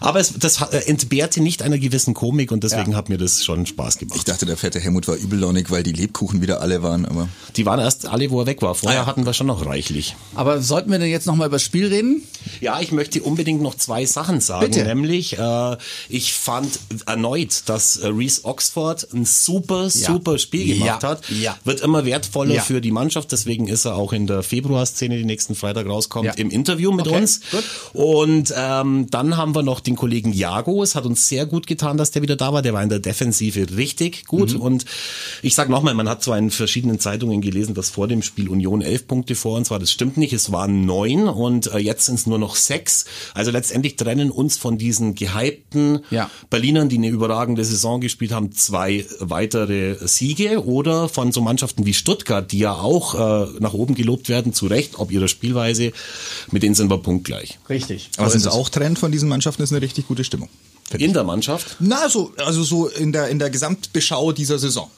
[0.00, 2.96] Aber es, das äh, entbehrte nicht einer gewissen Komik und deswegen Ja.
[2.98, 4.16] hat mir das schon Spaß gemacht.
[4.18, 7.28] Ich dachte, der fette Helmut war übellaunig, weil die Lebkuchen wieder alle waren, aber.
[7.56, 8.74] Die waren erst alle, wo er weg war.
[8.74, 9.07] Vorher Ah ja.
[9.08, 10.14] Hatten wir schon noch reichlich.
[10.36, 12.22] Aber sollten wir denn jetzt nochmal über das Spiel reden?
[12.60, 14.66] Ja, ich möchte unbedingt noch zwei Sachen sagen.
[14.70, 14.84] Bitte.
[14.84, 15.76] Nämlich, äh,
[16.08, 21.08] ich fand erneut, dass äh, Reese Oxford ein super, super Spiel gemacht Ja.
[21.08, 21.22] hat.
[21.30, 21.58] Ja.
[21.64, 22.62] Wird immer wertvoller Ja.
[22.62, 23.32] für die Mannschaft.
[23.32, 26.32] Deswegen ist er auch in der Februarszene, die nächsten Freitag rauskommt, Ja.
[26.34, 27.40] im Interview mit Okay, uns.
[27.50, 27.64] gut.
[27.94, 30.82] Und ähm, dann haben wir noch den Kollegen Jago.
[30.82, 32.62] Es hat uns sehr gut getan, dass der wieder da war.
[32.62, 34.54] Der war in der Defensive richtig gut.
[34.54, 34.60] Mhm.
[34.60, 34.84] Und
[35.42, 38.80] ich sage nochmal, man hat zwar in verschiedenen Zeitungen gelesen, dass vor dem Spiel Union
[38.98, 39.78] elf Punkte vor uns war.
[39.78, 40.32] Das stimmt nicht.
[40.32, 43.04] Es waren neun und äh, jetzt sind es nur noch sechs.
[43.34, 46.30] Also letztendlich trennen uns von diesen gehypten Ja.
[46.50, 51.94] Berlinern, die eine überragende Saison gespielt haben, zwei weitere Siege oder von so Mannschaften wie
[51.94, 55.92] Stuttgart, die ja auch äh, nach oben gelobt werden, zu Recht, ob ihrer Spielweise,
[56.50, 57.58] mit denen sind wir punktgleich.
[57.68, 58.10] Richtig.
[58.16, 60.48] Was uns auch trennt von diesen Mannschaften ist eine richtig gute Stimmung.
[60.96, 61.76] In der Mannschaft?
[61.80, 64.88] Na, so, also so in der, in der Gesamtbeschau dieser Saison.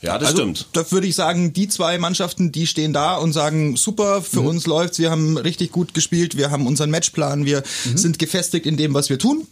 [0.00, 0.66] Ja, das also, stimmt.
[0.74, 4.46] Da würde ich sagen, die zwei Mannschaften, die stehen da und sagen, super, für Mhm.
[4.46, 7.96] uns läuft's, wir haben richtig gut gespielt, wir haben unseren Matchplan, wir Mhm.
[7.98, 9.46] sind gefestigt in dem, was wir tun.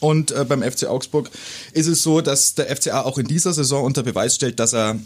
[0.00, 1.30] Und äh, beim FC Augsburg
[1.72, 4.98] ist es so, dass der FCA auch in dieser Saison unter Beweis stellt, dass er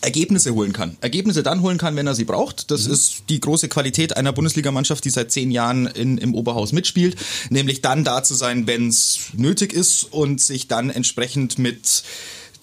[0.00, 0.96] Ergebnisse holen kann.
[1.00, 2.70] Ergebnisse dann holen kann, wenn er sie braucht.
[2.70, 7.16] Das ist die große Qualität einer Bundesligamannschaft, die seit zehn Jahren in, im Oberhaus mitspielt.
[7.50, 12.02] Nämlich dann da zu sein, wenn es nötig ist und sich dann entsprechend mit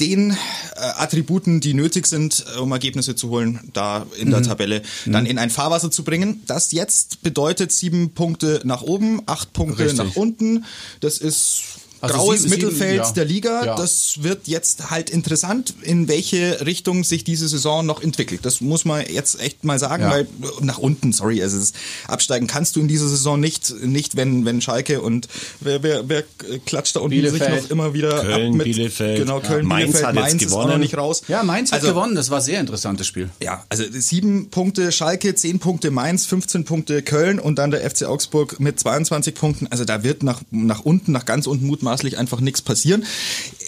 [0.01, 0.35] den äh,
[0.75, 5.37] Attributen, die nötig sind, äh, um Ergebnisse zu holen, da in der Tabelle dann in
[5.37, 6.41] ein Fahrwasser zu bringen.
[6.47, 9.99] Das jetzt bedeutet sieben Punkte nach oben, acht Punkte Richtig.
[9.99, 10.65] nach unten.
[10.99, 11.63] Das ist
[12.01, 13.11] Also graues sieben- sieben, Mittelfeld ja.
[13.11, 13.65] der Liga.
[13.65, 13.75] Ja.
[13.75, 18.41] Das wird jetzt halt interessant, in welche Richtung sich diese Saison noch entwickelt.
[18.43, 20.09] Das muss man jetzt echt mal sagen, Ja.
[20.11, 20.27] weil
[20.61, 21.73] nach unten, sorry, also das
[22.07, 25.27] absteigen kannst du in dieser Saison nicht, nicht wenn, wenn Schalke und
[25.59, 26.23] wer, wer, wer
[26.65, 27.53] klatscht da unten Bielefeld.
[27.53, 29.19] sich noch immer wieder Köln, ab mit, Bielefeld.
[29.19, 29.67] genau, Köln, Ja.
[29.67, 30.81] Mainz Bielefeld, hat jetzt Mainz ist auch noch gewonnen.
[30.81, 31.21] nicht raus.
[31.27, 32.15] Ja, Mainz hat Also- gewonnen.
[32.15, 33.29] Das war ein sehr interessantes Spiel.
[33.41, 38.05] Ja, also sieben Punkte Schalke, zehn Punkte Mainz, 15 Punkte Köln und dann der FC
[38.05, 39.67] Augsburg mit 22 Punkten.
[39.67, 43.05] Also da wird nach, nach unten, nach ganz unten mutmaßlich einfach nichts passieren.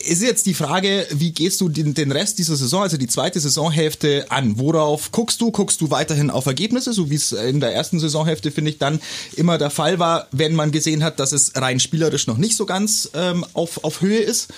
[0.05, 3.39] Ist jetzt die Frage, wie gehst du den, den Rest dieser Saison, also die zweite
[3.39, 4.57] Saisonhälfte an?
[4.57, 5.51] Worauf guckst du?
[5.51, 9.01] Guckst du weiterhin auf Ergebnisse, so wie es in der ersten Saisonhälfte, finde ich, dann
[9.35, 12.65] immer der Fall war, wenn man gesehen hat, dass es rein spielerisch noch nicht so
[12.65, 14.49] ganz ähm, auf, auf Höhe ist?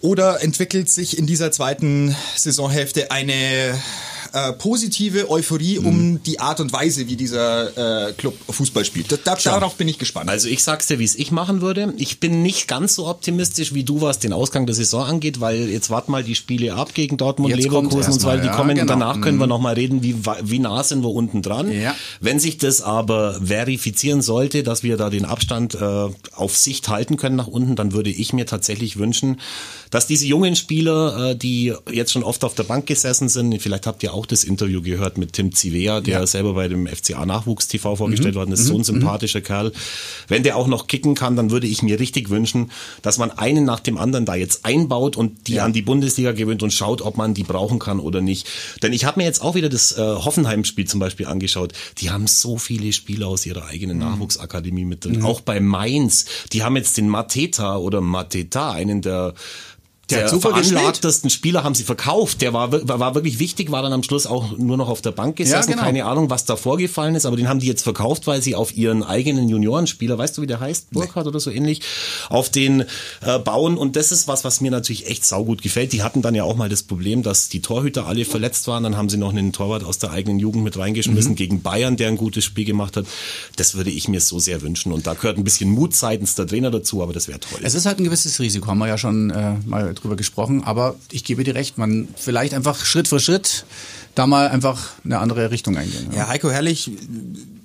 [0.00, 3.78] Oder entwickelt sich in dieser zweiten Saisonhälfte eine
[4.32, 5.86] äh, positive Euphorie Mhm.
[5.86, 9.10] um die Art und Weise, wie dieser äh, Club Fußball spielt?
[9.12, 10.30] Da, da, darauf bin ich gespannt.
[10.30, 11.94] Also ich sag's dir, wie es ich machen würde.
[11.96, 15.68] Ich bin nicht ganz so optimistisch wie du, was den Ausgang der Saison angeht, weil
[15.68, 18.42] jetzt wart mal die Spiele ab gegen Dortmund, Jetzt Leverkusen und so weiter.
[18.42, 19.24] Die mal, kommen ja, und danach genau.
[19.24, 21.70] können wir noch mal reden, wie, wie nah sind wir unten dran.
[21.70, 21.94] Ja.
[22.20, 27.16] Wenn sich das aber verifizieren sollte, dass wir da den Abstand äh, auf Sicht halten
[27.16, 29.40] können nach unten, dann würde ich mir tatsächlich wünschen,
[29.90, 33.86] dass diese jungen Spieler, äh, die jetzt schon oft auf der Bank gesessen sind, vielleicht
[33.86, 36.26] habt ihr auch auch das Interview gehört mit Tim Zivea, der ja.
[36.26, 38.38] selber bei dem FCA Nachwuchs TV vorgestellt mhm.
[38.38, 38.66] worden ist.
[38.66, 38.84] So ein mhm.
[38.84, 39.44] sympathischer mhm.
[39.44, 39.72] Kerl.
[40.28, 42.70] Wenn der auch noch kicken kann, dann würde ich mir richtig wünschen,
[43.02, 45.64] dass man einen nach dem anderen da jetzt einbaut und die ja.
[45.64, 48.46] an die Bundesliga gewöhnt und schaut, ob man die brauchen kann oder nicht.
[48.82, 51.72] Denn ich habe mir jetzt auch wieder das äh, Hoffenheim-Spiel zum Beispiel angeschaut.
[51.98, 54.04] Die haben so viele Spieler aus ihrer eigenen mhm.
[54.04, 55.18] Nachwuchsakademie mit drin.
[55.18, 55.26] Mhm.
[55.26, 56.26] Auch bei Mainz.
[56.52, 59.34] Die haben jetzt den Mateta oder Mateta, einen der
[60.10, 62.42] der, der veranlagtesten Spieler haben sie verkauft.
[62.42, 65.36] Der war, war wirklich wichtig, war dann am Schluss auch nur noch auf der Bank
[65.36, 65.70] gesessen.
[65.70, 65.82] Ja, genau.
[65.82, 68.76] Keine Ahnung, was da vorgefallen ist, aber den haben die jetzt verkauft, weil sie auf
[68.76, 71.30] ihren eigenen Juniorenspieler, weißt du, wie der heißt, Burkhardt nee.
[71.30, 71.80] oder so ähnlich,
[72.28, 72.84] auf den
[73.20, 73.78] äh, bauen.
[73.78, 75.92] Und das ist was, was mir natürlich echt saugut gefällt.
[75.92, 78.82] Die hatten dann ja auch mal das Problem, dass die Torhüter alle verletzt waren.
[78.82, 81.36] Dann haben sie noch einen Torwart aus der eigenen Jugend mit reingeschmissen mhm.
[81.36, 83.06] gegen Bayern, der ein gutes Spiel gemacht hat.
[83.56, 84.92] Das würde ich mir so sehr wünschen.
[84.92, 87.60] Und da gehört ein bisschen Mut seitens der Trainer dazu, aber das wäre toll.
[87.62, 90.64] Es ist halt ein gewisses Risiko, haben wir ja schon äh, mal drüber gesprochen.
[90.64, 93.64] Aber ich gebe dir recht, man vielleicht einfach Schritt für Schritt
[94.14, 96.08] da mal einfach eine andere Richtung eingehen.
[96.10, 96.90] Ja, ja Heiko Herrlich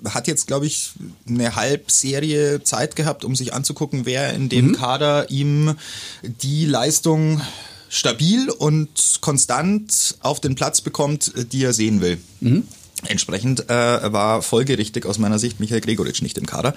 [0.08, 0.92] hat jetzt, glaube ich,
[1.28, 4.72] eine Halbserie Zeit gehabt, um sich anzugucken, wer in dem mhm.
[4.72, 5.74] Kader ihm
[6.22, 7.42] die Leistung
[7.90, 12.18] stabil und konstant auf den Platz bekommt, die er sehen will.
[12.40, 12.64] Mhm.
[13.06, 16.74] Entsprechend äh, war folgerichtig aus meiner Sicht Michael Gregoritsch nicht im Kader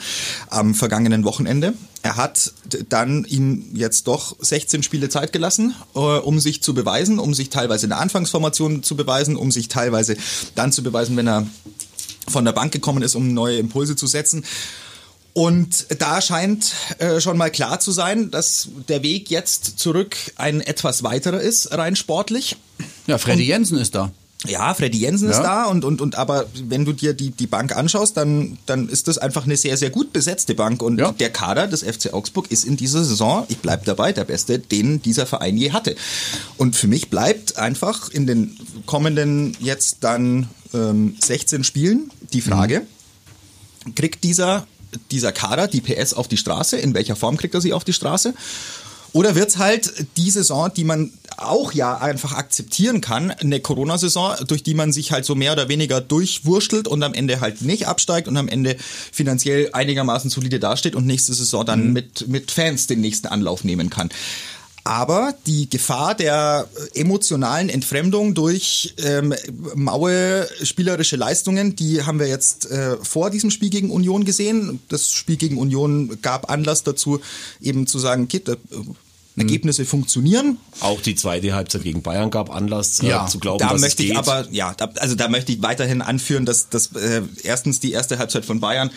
[0.49, 1.73] am vergangenen Wochenende.
[2.03, 2.53] Er hat
[2.89, 7.49] dann ihm jetzt doch 16 Spiele Zeit gelassen, äh, um sich zu beweisen, um sich
[7.49, 10.15] teilweise in der Anfangsformation zu beweisen, um sich teilweise
[10.53, 11.47] dann zu beweisen, wenn er
[12.27, 14.45] von der Bank gekommen ist, um neue Impulse zu setzen.
[15.33, 20.61] Und da scheint äh, schon mal klar zu sein, dass der Weg jetzt zurück ein
[20.61, 22.57] etwas weiterer ist, rein sportlich.
[23.07, 24.11] Ja, Freddy Jensen ist da.
[24.47, 25.35] Ja, Freddy Jensen ja.
[25.35, 28.89] ist da und, und, und aber wenn du dir die, die Bank anschaust, dann, dann
[28.89, 31.11] ist das einfach eine sehr, sehr gut besetzte Bank und ja.
[31.11, 34.99] der Kader des FC Augsburg ist in dieser Saison, ich bleib dabei, der beste, den
[35.01, 35.95] dieser Verein je hatte.
[36.57, 42.81] Und für mich bleibt einfach in den kommenden jetzt dann ähm, 16 Spielen die Frage,
[43.85, 43.93] mhm.
[43.93, 44.65] kriegt dieser,
[45.11, 46.77] dieser Kader die PS auf die Straße?
[46.77, 48.33] In welcher Form kriegt er sie auf die Straße?
[49.13, 54.35] Oder wird es halt die Saison, die man auch ja einfach akzeptieren kann, eine Corona-Saison,
[54.47, 57.87] durch die man sich halt so mehr oder weniger durchwurschtelt und am Ende halt nicht
[57.87, 58.77] absteigt und am Ende
[59.11, 61.93] finanziell einigermaßen solide dasteht und nächste Saison dann mhm.
[61.93, 64.09] mit, mit Fans den nächsten Anlauf nehmen kann.
[64.83, 69.35] Aber die Gefahr der emotionalen Entfremdung durch ähm,
[69.75, 74.81] maue spielerische Leistungen, die haben wir jetzt äh, vor diesem Spiel gegen Union gesehen.
[74.89, 77.21] Das Spiel gegen Union gab Anlass dazu,
[77.61, 78.55] eben zu sagen, okay, da,
[79.37, 80.57] Ergebnisse funktionieren.
[80.81, 84.03] Auch die zweite Halbzeit gegen Bayern gab Anlass äh, ja, zu glauben, da dass möchte
[84.03, 84.11] es geht.
[84.11, 87.93] ich aber ja, da, also da möchte ich weiterhin anführen, dass, dass äh, erstens die
[87.93, 88.91] erste Halbzeit von Bayern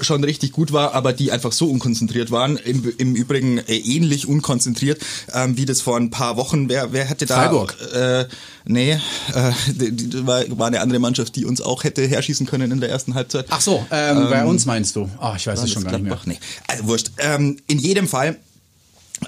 [0.00, 2.56] schon richtig gut war, aber die einfach so unkonzentriert waren.
[2.56, 5.00] Im, im Übrigen äh, ähnlich unkonzentriert,
[5.32, 6.68] ähm, wie das vor ein paar Wochen.
[6.68, 7.36] Wer, wer hätte da?
[7.36, 7.76] Freiburg.
[7.94, 8.26] Äh,
[8.64, 12.72] nee, äh, die, die war, war eine andere Mannschaft, die uns auch hätte herschießen können
[12.72, 13.46] in der ersten Halbzeit.
[13.50, 15.08] Ach so, ähm, ähm, bei uns meinst du?
[15.18, 16.18] Ah, ich weiß es schon gar nicht mehr.
[16.24, 16.38] Nee.
[16.66, 17.12] Also wurscht.
[17.18, 18.36] Ähm, in jedem Fall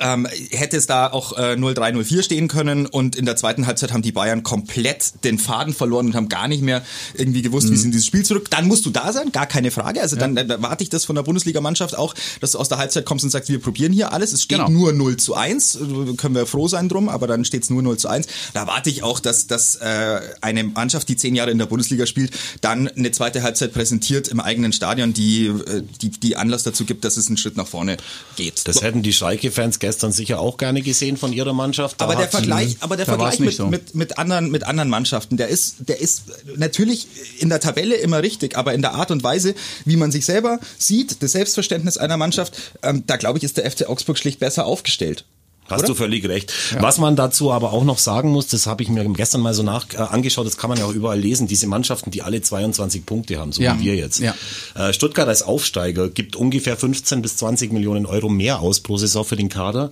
[0.00, 3.92] ähm, hätte es da auch äh, 0-3, 0-4 stehen können und in der zweiten Halbzeit
[3.92, 6.82] haben die Bayern komplett den Faden verloren und haben gar nicht mehr
[7.14, 7.72] irgendwie gewusst, mhm.
[7.72, 8.50] wie sie in dieses Spiel zurück.
[8.50, 10.00] Dann musst du da sein, gar keine Frage.
[10.00, 10.26] Also ja.
[10.26, 13.30] dann erwarte ich das von der Bundesligamannschaft auch, dass du aus der Halbzeit kommst und
[13.30, 14.32] sagst, wir probieren hier alles.
[14.32, 14.70] Es steht genau.
[14.70, 15.78] nur 0 zu 1,
[16.16, 18.26] können wir froh sein drum, aber dann steht es nur 0 zu 1.
[18.52, 22.06] Da erwarte ich auch, dass, dass äh, eine Mannschaft, die zehn Jahre in der Bundesliga
[22.06, 26.84] spielt, dann eine zweite Halbzeit präsentiert im eigenen Stadion, die, äh, die, die Anlass dazu
[26.84, 27.96] gibt, dass es einen Schritt nach vorne
[28.36, 28.66] geht.
[28.66, 32.00] Das hätten die Schalke-Fans gestern sicher auch gerne gesehen von ihrer Mannschaft.
[32.00, 33.66] Da aber der Vergleich, aber der Vergleich mit, so.
[33.66, 36.24] mit, mit, anderen, mit anderen Mannschaften, der ist, der ist
[36.56, 40.24] natürlich in der Tabelle immer richtig, aber in der Art und Weise, wie man sich
[40.24, 44.40] selber sieht, das Selbstverständnis einer Mannschaft, ähm, da glaube ich, ist der FC Augsburg schlicht
[44.40, 45.24] besser aufgestellt.
[45.68, 45.88] Hast Oder?
[45.88, 46.52] du völlig recht.
[46.74, 46.82] Ja.
[46.82, 49.62] Was man dazu aber auch noch sagen muss, das habe ich mir gestern mal so
[49.62, 53.04] nach äh, angeschaut, das kann man ja auch überall lesen, diese Mannschaften, die alle 22
[53.04, 53.78] Punkte haben, so ja.
[53.78, 54.20] wie wir jetzt.
[54.20, 54.34] Ja.
[54.74, 59.24] Äh, Stuttgart als Aufsteiger gibt ungefähr 15 bis 20 Millionen Euro mehr aus pro Saison
[59.24, 59.90] für den Kader.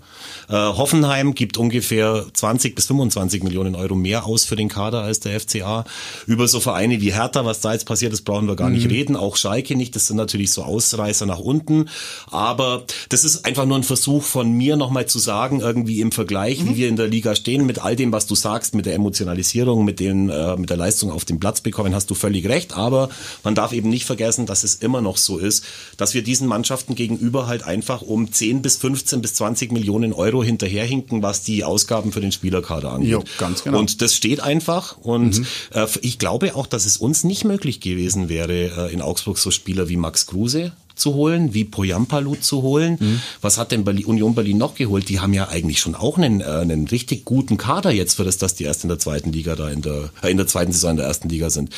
[0.49, 5.21] Äh, Hoffenheim gibt ungefähr 20 bis 25 Millionen Euro mehr aus für den Kader als
[5.21, 5.85] der FCA.
[6.27, 8.77] Über so Vereine wie Hertha, was da jetzt passiert ist, brauchen wir gar mhm.
[8.77, 9.17] nicht reden.
[9.17, 9.95] Auch Schalke nicht.
[9.95, 11.89] Das sind natürlich so Ausreißer nach unten.
[12.31, 16.61] Aber das ist einfach nur ein Versuch von mir nochmal zu sagen, irgendwie im Vergleich,
[16.61, 16.69] mhm.
[16.71, 19.85] wie wir in der Liga stehen, mit all dem, was du sagst, mit der Emotionalisierung,
[19.85, 22.77] mit, den, äh, mit der Leistung auf dem Platz bekommen, hast du völlig recht.
[22.77, 23.09] Aber
[23.45, 25.65] man darf eben nicht vergessen, dass es immer noch so ist,
[25.97, 30.43] dass wir diesen Mannschaften gegenüber halt einfach um 10 bis 15 bis 20 Millionen Euro
[30.43, 33.11] hinterherhinken, was die Ausgaben für den Spielerkader angeht.
[33.11, 33.79] Jo, ganz genau.
[33.79, 34.97] Und das steht einfach.
[34.99, 35.47] Und mhm.
[35.73, 39.51] äh, ich glaube auch, dass es uns nicht möglich gewesen wäre, äh, in Augsburg so
[39.51, 42.97] Spieler wie Max Kruse, zu holen, wie Poyampalu zu holen.
[42.99, 43.21] Mhm.
[43.41, 45.09] Was hat denn Union Berlin noch geholt?
[45.09, 48.39] Die haben ja eigentlich schon auch einen, äh, einen richtig guten Kader jetzt für das,
[48.39, 50.93] dass die erst in der zweiten Liga da in der, äh, in der zweiten Saison
[50.93, 51.71] in der ersten Liga sind.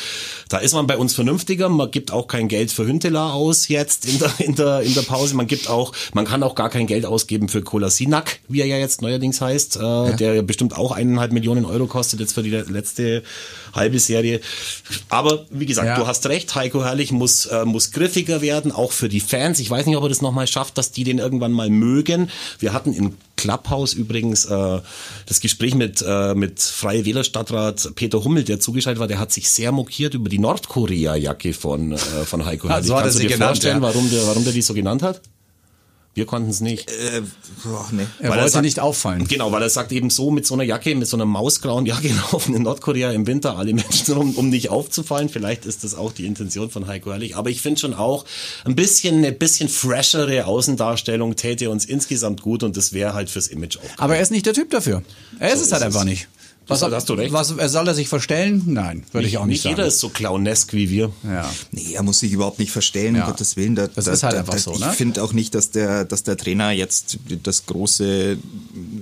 [0.47, 1.69] Da ist man bei uns vernünftiger.
[1.69, 5.01] Man gibt auch kein Geld für Hünteler aus jetzt in der, in der, in der
[5.01, 5.35] Pause.
[5.35, 8.77] Man gibt auch, man kann auch gar kein Geld ausgeben für Kolasinak, wie er ja
[8.77, 12.51] jetzt neuerdings heißt, äh, der ja bestimmt auch eineinhalb Millionen Euro kostet jetzt für die
[12.51, 13.23] letzte
[13.73, 14.39] halbe Serie.
[15.09, 15.95] Aber wie gesagt, Ja.
[15.97, 19.59] du hast recht, Heiko Herrlich muss, äh, muss griffiger werden, auch für die Fans.
[19.59, 22.29] Ich weiß nicht, ob er das nochmal schafft, dass die den irgendwann mal mögen.
[22.59, 24.79] Wir hatten im Clubhouse übrigens äh,
[25.25, 29.49] das Gespräch mit, äh, mit Freie Wählerstadtrat Peter Hummel, der zugeschaltet war, der hat sich
[29.49, 32.87] sehr mokiert über die Nordkorea-Jacke von, äh, von Heiko Herrlich.
[32.87, 33.81] so hat er Kannst du sie dir genannt, vorstellen, ja.
[33.81, 35.21] warum, der, warum der die so genannt hat?
[36.19, 36.91] Wir konnten es nicht.
[36.91, 37.21] Äh,
[37.63, 38.03] boah, nee.
[38.19, 39.25] Er Weil wollte sagt- nicht auffallen.
[39.25, 42.09] Genau, weil er sagt eben so mit so einer Jacke, mit so einer mausgrauen Jacke
[42.33, 45.29] laufen in Nordkorea im Winter alle Menschen rum, um nicht aufzufallen.
[45.29, 47.37] Vielleicht ist das auch die Intention von Heiko Herrlich.
[47.37, 48.25] Aber ich finde schon auch
[48.65, 53.47] ein bisschen, eine bisschen freshere Außendarstellung täte uns insgesamt gut und das wäre halt fürs
[53.47, 53.83] Image auch.
[54.03, 55.01] Aber er ist nicht der Typ dafür.
[55.39, 55.85] Er ist es ist halt es.
[55.87, 56.03] einfach
[56.69, 56.81] nicht.
[56.81, 57.33] Das hast du recht.
[57.33, 58.63] Was, soll er sich verstellen?
[58.67, 59.75] Nein, würde ich auch nicht, Nicht sagen.
[59.75, 61.11] jeder ist so clownesk wie wir.
[61.23, 61.49] ja.
[61.71, 63.23] Nee, er muss sich überhaupt nicht verstellen, Ja.
[63.25, 63.75] um Gottes Willen.
[63.75, 64.91] Da, Das da, ist halt da, einfach da, so, Ich ne?
[64.93, 68.37] finde auch nicht, dass der, dass der Trainer jetzt das große,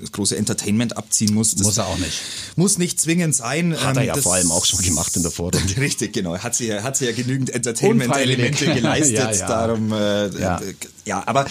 [0.01, 1.53] das große Entertainment abziehen muss.
[1.55, 2.21] Das Muss er auch nicht.
[2.55, 3.71] Muss nicht zwingend sein.
[3.73, 5.59] Ähm, Hat er ja vor allem auch schon gemacht in der Vorrunde.
[5.77, 6.37] Richtig, genau.
[6.37, 9.17] Hat sie, ja- hat sie ja genügend Entertainment-Elemente geleistet.
[9.17, 9.47] Ja, ja.
[9.47, 10.39] Darum, äh, Ja.
[10.39, 10.61] ja.
[11.05, 11.45] ja, aber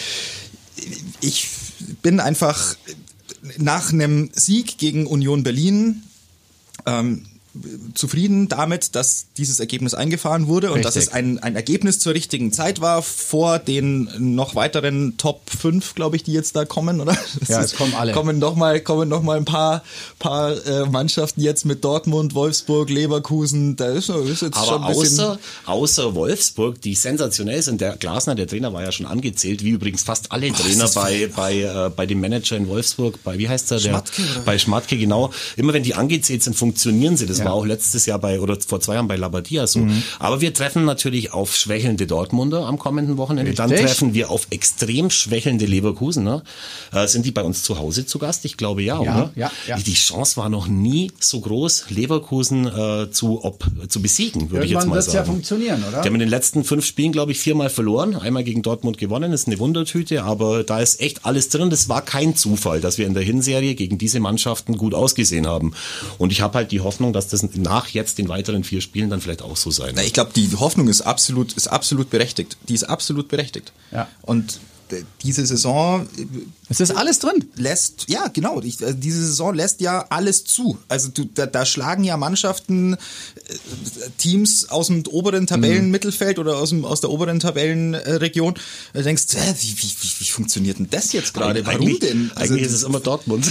[1.20, 1.48] ich
[2.02, 2.76] bin einfach
[3.58, 6.02] nach einem Sieg gegen Union Berlin
[6.86, 7.26] ähm,
[7.94, 12.52] zufrieden damit, dass dieses Ergebnis eingefahren wurde und dass es ein, ein Ergebnis zur richtigen
[12.52, 17.16] Zeit war vor den noch weiteren Top 5, glaube ich, die jetzt da kommen, oder?
[17.40, 18.12] Das Ja, es kommen alle.
[18.12, 19.82] Kommen noch mal, kommen noch mal ein paar,
[20.18, 23.76] paar äh, Mannschaften jetzt mit Dortmund, Wolfsburg, Leverkusen.
[23.76, 27.96] Da ist, ist jetzt schon Aber ein bisschen außer, außer Wolfsburg, die sensationell sind, der
[27.96, 31.90] Glasner, der Trainer, war ja schon angezählt, wie übrigens fast alle Trainer bei, bei, äh,
[31.94, 33.76] bei dem Manager in Wolfsburg, bei, wie heißt der?
[33.80, 35.32] der Schmatke, bei Schmatke, genau.
[35.56, 37.26] Immer wenn die angezählt sind, funktionieren sie.
[37.26, 39.80] Das war auch letztes Jahr bei, oder vor zwei Jahren bei Labadia so.
[39.80, 40.02] Mhm.
[40.18, 43.52] Aber wir treffen natürlich auf schwächelnde Dortmunder am kommenden Wochenende.
[43.54, 43.86] Dann Richtig.
[43.86, 46.42] treffen wir auf extrem schwächelnde Leverkusener.
[46.92, 48.44] Äh, sind die bei uns zu Hause zu Gast?
[48.44, 49.30] Ich glaube ja, Ja, oder?
[49.34, 49.76] ja, ja.
[49.78, 54.72] Die Chance war noch nie so groß, Leverkusen äh, zu, ob, zu besiegen, würde ich
[54.72, 55.16] jetzt Irgendwann mal sagen.
[55.16, 56.02] ja funktionieren, oder?
[56.02, 58.16] Die haben in den letzten fünf Spielen, glaube ich, viermal verloren.
[58.16, 61.70] Einmal gegen Dortmund gewonnen, ist eine Wundertüte, aber da ist echt alles drin.
[61.70, 65.72] Das war kein Zufall, dass wir in der Hinserie gegen diese Mannschaften gut ausgesehen haben.
[66.18, 69.20] Und ich habe halt die Hoffnung, dass das nach jetzt den weiteren vier Spielen dann
[69.20, 70.06] vielleicht auch so sein Na, wird.
[70.06, 72.56] ich glaube, die Hoffnung ist absolut, ist absolut berechtigt.
[72.68, 73.72] Die ist absolut berechtigt.
[73.90, 74.08] Ja.
[74.22, 76.08] Und äh, diese Saison
[76.68, 77.44] Es ist alles drin.
[77.56, 80.76] lässt, ja genau, ich, also diese Saison lässt ja alles zu.
[80.88, 82.98] Also du, da, da schlagen ja Mannschaften äh,
[84.18, 88.54] Teams aus dem oberen Tabellenmittelfeld oder aus, dem, aus der oberen Tabellenregion.
[88.92, 91.64] Da denkst du, hä, wie, wie, wie, wie funktioniert denn das jetzt gerade?
[91.66, 92.32] Warum eigentlich, denn?
[92.34, 93.46] Also, eigentlich ist es immer Dortmund.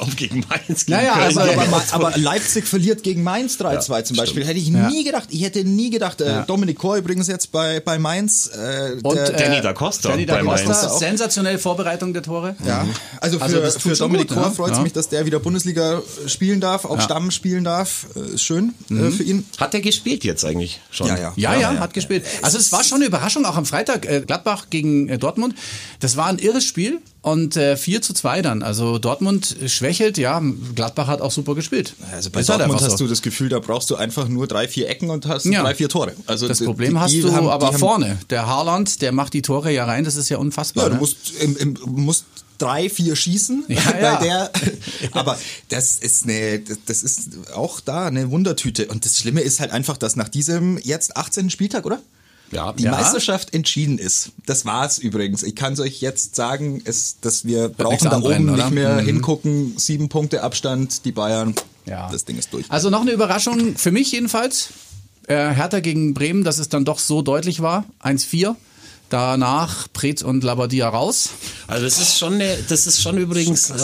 [0.00, 0.86] Ob gegen Mainz.
[0.86, 4.44] Gegen Naja, also- aber, aber Leipzig verliert gegen Mainz 3-2 zum Beispiel.
[4.46, 4.88] Hätte ich Ja.
[4.88, 5.28] nie gedacht.
[5.30, 6.20] Ich hätte nie gedacht.
[6.20, 6.42] Äh, Ja.
[6.42, 8.46] Dominik Kor übrigens jetzt bei, bei Mainz.
[8.48, 10.64] Äh, Und der, Danny da Costa Danny da bei Mainz.
[10.64, 12.43] Costa, sensationelle Vorbereitung der Tore.
[12.64, 12.86] Ja,
[13.20, 14.50] also für, Also das tut für Dominik Kor ja.
[14.50, 14.82] freut es Ja.
[14.82, 17.00] mich, dass der wieder Bundesliga spielen darf, auch Ja.
[17.02, 18.06] Stamm spielen darf.
[18.16, 19.04] Äh, Ist schön Mhm.
[19.06, 19.46] äh, für ihn.
[19.58, 21.06] Hat er gespielt jetzt eigentlich schon?
[21.08, 21.32] Ja, ja.
[21.36, 22.24] Ja, ja, hat gespielt.
[22.42, 25.54] Also es war schon eine Überraschung, auch am Freitag äh, Gladbach gegen Dortmund.
[26.00, 28.62] Das war ein irres Spiel und äh, 4 zu 2 dann.
[28.62, 30.42] Also Dortmund schwächelt, ja,
[30.74, 31.94] Gladbach hat auch super gespielt.
[32.12, 33.04] Also bei Ist Dortmund hast so.
[33.04, 35.62] du das Gefühl, da brauchst du einfach nur drei, vier Ecken und hast Ja.
[35.62, 36.12] drei, vier Tore.
[36.26, 38.18] Also Das Problem die- hast die du haben- aber vorne.
[38.28, 40.84] Der Haaland, der macht die Tore ja rein, das ist ja unfassbar.
[40.84, 41.00] Ja, du ne?
[41.00, 42.26] musst, im, im, musst
[42.58, 43.64] drei, vier schießen.
[43.68, 44.16] Ja, bei ja.
[44.18, 44.50] Der,
[45.12, 45.38] aber
[45.70, 48.86] das ist eine, das ist auch da eine Wundertüte.
[48.88, 51.48] Und das Schlimme ist halt einfach, dass nach diesem jetzt 18.
[51.48, 52.00] Spieltag, oder?
[52.50, 52.90] Ja, Die ja.
[52.92, 54.30] Meisterschaft entschieden ist.
[54.46, 55.42] Das war's übrigens.
[55.42, 58.64] Ich kann es euch jetzt sagen, ist, dass wir brauchen nichts da oben oder?
[58.64, 59.06] nicht mehr Mhm.
[59.06, 59.74] hingucken.
[59.78, 61.54] Sieben Punkte Abstand, die Bayern.
[61.86, 62.08] Ja.
[62.12, 62.66] Das Ding ist durch.
[62.70, 64.68] Also noch eine Überraschung für mich jedenfalls.
[65.26, 67.84] Äh, Hertha gegen Bremen, dass es dann doch so deutlich war.
[68.02, 68.54] 1-4.
[69.10, 71.28] Danach Preetz und Labadia raus.
[71.68, 73.74] Also das ist schon eine, das ist schon übrigens äh,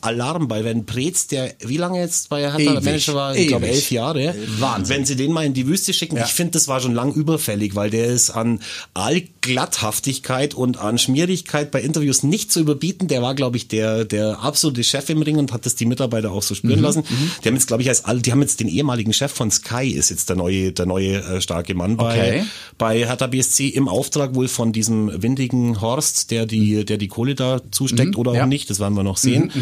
[0.00, 2.84] Alarm, weil wenn Preetz, der wie lange jetzt bei Hertha Ewig.
[2.84, 4.96] Manager war, ich glaube elf Jahre, Wahnsinn.
[4.96, 6.24] wenn sie den mal in die Wüste schicken, Ja.
[6.24, 8.60] ich finde, das war schon lang überfällig, weil der ist an
[8.94, 13.08] Allglatthaftigkeit und an Schmierigkeit bei Interviews nicht zu überbieten.
[13.08, 16.30] Der war, glaube ich, der der absolute Chef im Ring und hat das die Mitarbeiter
[16.32, 17.02] auch so Mhm, spüren lassen.
[17.42, 20.10] Die haben jetzt, glaube ich, als die haben jetzt den ehemaligen Chef von Sky ist
[20.10, 22.44] jetzt der neue der neue äh, starke Mann bei Okay.
[22.78, 27.34] bei Hertha BSC im Auftrag wohl von diesem windigen Horst, der die, der die Kohle
[27.34, 28.46] da zusteckt oder auch ja.
[28.46, 29.52] nicht, das werden wir noch sehen.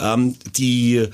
[0.00, 1.06] Ähm, die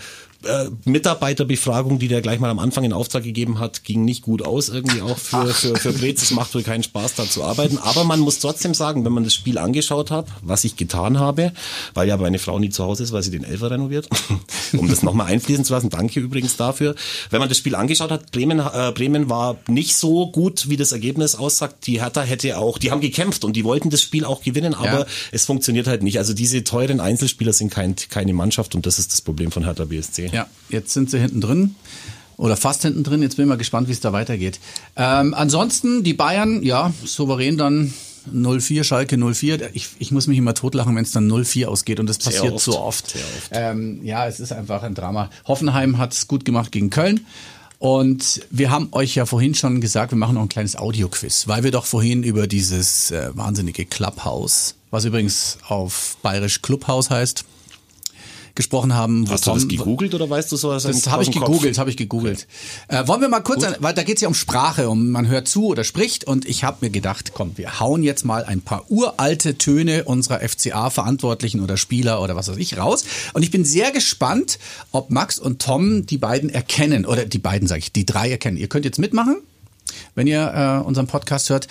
[0.45, 4.43] äh, Mitarbeiterbefragung, die der gleich mal am Anfang in Auftrag gegeben hat, ging nicht gut
[4.43, 6.23] aus, irgendwie auch für, für, für Brez.
[6.23, 7.79] Es macht wohl keinen Spaß, da zu arbeiten.
[7.79, 11.53] Aber man muss trotzdem sagen, wenn man das Spiel angeschaut hat, was ich getan habe,
[11.95, 14.09] weil ja meine Frau nie zu Hause ist, weil sie den Elfer renoviert,
[14.73, 15.91] um das nochmal einfließen zu lassen.
[15.91, 16.95] Danke übrigens dafür.
[17.31, 20.93] Wenn man das Spiel angeschaut hat, Bremen, äh, Bremen war nicht so gut, wie das
[20.93, 21.87] Ergebnis aussagt.
[21.87, 25.01] Die Hertha hätte auch, die haben gekämpft und die wollten das Spiel auch gewinnen, aber
[25.01, 25.07] Ja.
[25.33, 26.19] es funktioniert halt nicht.
[26.19, 29.85] Also diese teuren Einzelspieler sind kein, keine Mannschaft und das ist das Problem von Hertha
[29.85, 30.26] BSC.
[30.33, 31.75] Ja, jetzt sind sie hinten drin.
[32.37, 33.23] Oder fast hinten drin.
[33.23, 34.61] Jetzt bin ich mal gespannt, wie es da weitergeht.
[34.95, 37.95] Ähm, ansonsten, die Bayern, ja, souverän dann
[38.33, 39.71] 0-4, Schalke 0-4.
[39.73, 41.99] Ich, ich muss mich immer totlachen, wenn es dann 0-4 ausgeht.
[41.99, 42.65] Und das passiert oft.
[42.65, 43.11] so oft.
[43.11, 43.51] Sehr oft.
[43.53, 45.31] Ähm, ja, es ist einfach ein Drama.
[45.47, 47.25] Hoffenheim hat es gut gemacht gegen Köln.
[47.79, 51.63] Und wir haben euch ja vorhin schon gesagt, wir machen noch ein kleines Audioquiz, weil
[51.63, 57.45] wir doch vorhin über dieses äh, wahnsinnige Clubhouse, was übrigens auf bayerisch Clubhouse heißt,
[58.57, 59.29] gesprochen haben.
[59.29, 61.79] wo Hast du das Tom- gegoogelt oder weißt du so das dem- habe ich gegoogelt,
[61.79, 62.49] habe ich gegoogelt.
[62.89, 65.29] Äh, wollen wir mal kurz, an, weil da geht es ja um Sprache, um man
[65.29, 68.61] hört zu oder spricht und ich habe mir gedacht, komm, wir hauen jetzt mal ein
[68.63, 73.65] paar uralte Töne unserer FCA-Verantwortlichen oder Spieler oder was weiß ich raus und ich bin
[73.65, 74.59] sehr gespannt,
[74.91, 78.57] ob Max und Tom die beiden erkennen oder die beiden sage ich, die drei erkennen.
[78.57, 79.37] Ihr könnt jetzt mitmachen,
[80.15, 81.69] wenn ihr äh, unseren Podcast hört.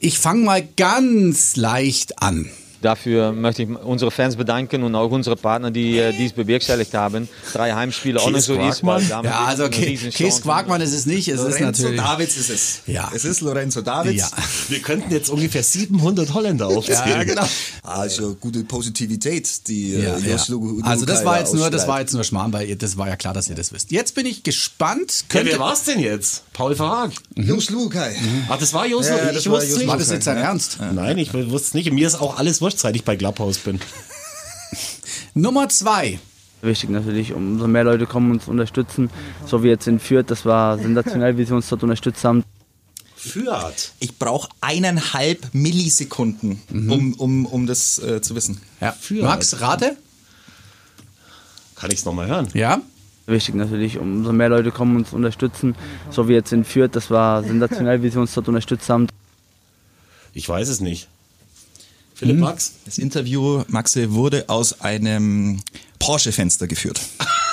[0.00, 2.50] Ich fange mal ganz leicht an.
[2.84, 7.30] Dafür möchte ich unsere Fans bedanken und auch unsere Partner, die äh, dies bewerkstelligt haben.
[7.54, 10.16] Drei Heimspiele auch nicht so ist, weil damit Ja, also ist Riesenchance.
[10.18, 12.00] Kees Quakmann ist es nicht, es ist Lorenzo natürlich...
[12.00, 12.80] Davids ist es.
[12.86, 13.10] Ja.
[13.14, 14.18] Es ist Lorenzo Davids.
[14.18, 14.28] Ja.
[14.68, 17.08] Wir könnten jetzt ungefähr 700 Holländer aufzählen.
[17.08, 17.46] Ja, genau.
[17.82, 20.36] Also gute Positivität, die Ja, äh, ja.
[20.82, 23.08] Also das Lukai war jetzt nur, das war jetzt nur Schmarrn, weil ihr, das war
[23.08, 23.92] ja klar, dass ihr das wisst.
[23.92, 25.24] Jetzt bin ich gespannt.
[25.30, 26.42] Ja, Könnte, wer war's denn jetzt?
[26.52, 27.12] Paul Verhaag.
[27.34, 28.14] Josh Lukai.
[28.48, 29.08] Ah, das war Jos.
[29.08, 29.88] Ja, ich wusste Jos nicht.
[29.88, 30.78] war das jetzt dein Ernst?
[30.92, 31.90] Nein, ich wusste es nicht.
[31.92, 33.80] Mir ist auch alles wurscht, seit ich bei Clubhouse bin.
[35.34, 36.18] Nummer zwei.
[36.62, 39.10] Wichtig natürlich, umso mehr Leute kommen uns unterstützen,
[39.46, 42.42] so wie jetzt in Fürth, das war sensationell, wie sie uns dort unterstützt haben.
[43.16, 43.92] Fürth.
[44.00, 48.60] Ich brauche eineinhalb Millisekunden, um, um, um das äh, zu wissen.
[48.80, 48.92] Ja.
[48.92, 49.24] Fürth.
[49.24, 49.96] Max, rate?
[51.74, 52.48] Kann ich's noch mal hören?
[52.54, 52.80] Ja.
[53.26, 55.74] Wichtig natürlich, umso mehr Leute kommen uns unterstützen,
[56.10, 59.06] so wie jetzt in Fürth, das war sensationell, wie sie uns dort unterstützt haben.
[60.34, 61.08] Ich weiß es nicht.
[62.14, 62.72] Philipp Max?
[62.84, 65.60] Das Interview, Maxe, wurde aus einem
[65.98, 67.00] Porsche-Fenster geführt.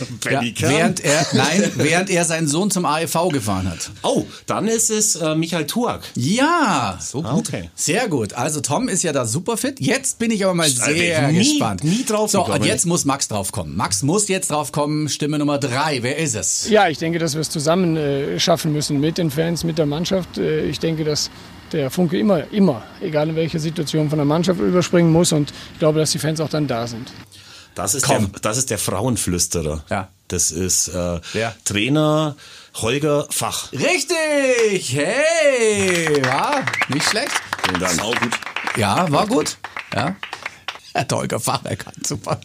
[0.30, 0.40] ja.
[0.68, 3.90] Während er, nein, während er seinen Sohn zum AEV gefahren hat.
[4.02, 6.02] Oh, dann ist es äh, Michael Tuak.
[6.14, 6.98] Ja.
[7.00, 7.70] So Ah, okay.
[7.74, 8.32] Sehr gut.
[8.34, 9.80] Also Tom ist ja da super fit.
[9.80, 11.84] Jetzt bin ich aber mal Alter, sehr nie- gespannt.
[11.84, 13.76] nie drauf So, und jetzt muss Max drauf kommen.
[13.76, 15.08] Max muss jetzt drauf kommen.
[15.08, 15.98] Stimme Nummer drei.
[16.02, 16.68] Wer ist es?
[16.68, 19.86] Ja, ich denke, dass wir es zusammen äh, schaffen müssen mit den Fans, mit der
[19.86, 20.38] Mannschaft.
[20.38, 21.30] Äh, ich denke, dass
[21.72, 25.78] der Funke immer, immer, egal in welcher Situation, von der Mannschaft überspringen muss und ich
[25.78, 27.10] glaube, dass die Fans auch dann da sind.
[27.74, 28.30] Das ist, Komm.
[28.32, 29.84] der, das ist der Frauenflüsterer.
[29.90, 30.08] Ja.
[30.28, 31.54] Das ist äh, Wer?
[31.64, 32.36] Trainer
[32.74, 33.70] Holger Fach.
[33.72, 34.94] Richtig!
[34.94, 36.22] Hey!
[36.24, 37.32] War nicht schlecht.
[37.66, 38.00] Vielen Dank.
[38.00, 38.30] gut.
[38.76, 39.56] Ja, war gut.
[39.94, 40.16] Ja.
[40.94, 42.38] Herr Tolga Fach erkannt, super.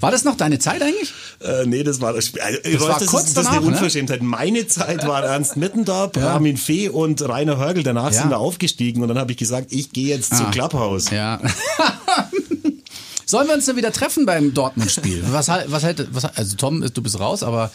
[0.00, 1.12] War das noch deine Zeit eigentlich?
[1.40, 2.40] Äh, nee, das war das Spiel.
[2.40, 3.66] Also, Das war das kurz ist, das ist eine ne?
[3.68, 4.22] Unverschämtheit.
[4.22, 6.30] Meine Zeit war Ernst Mittendorf, Ja.
[6.34, 7.84] Armin Fee und Rainer Hörgel.
[7.84, 8.22] Danach Ja.
[8.22, 10.50] sind wir aufgestiegen und dann habe ich gesagt, ich gehe jetzt zu Ah.
[10.50, 11.10] Clubhouse.
[11.10, 11.40] Ja.
[13.32, 15.24] Sollen wir uns dann wieder treffen beim Dortmund-Spiel?
[15.30, 17.70] Was, was hätte, was, also Tom, du bist raus, aber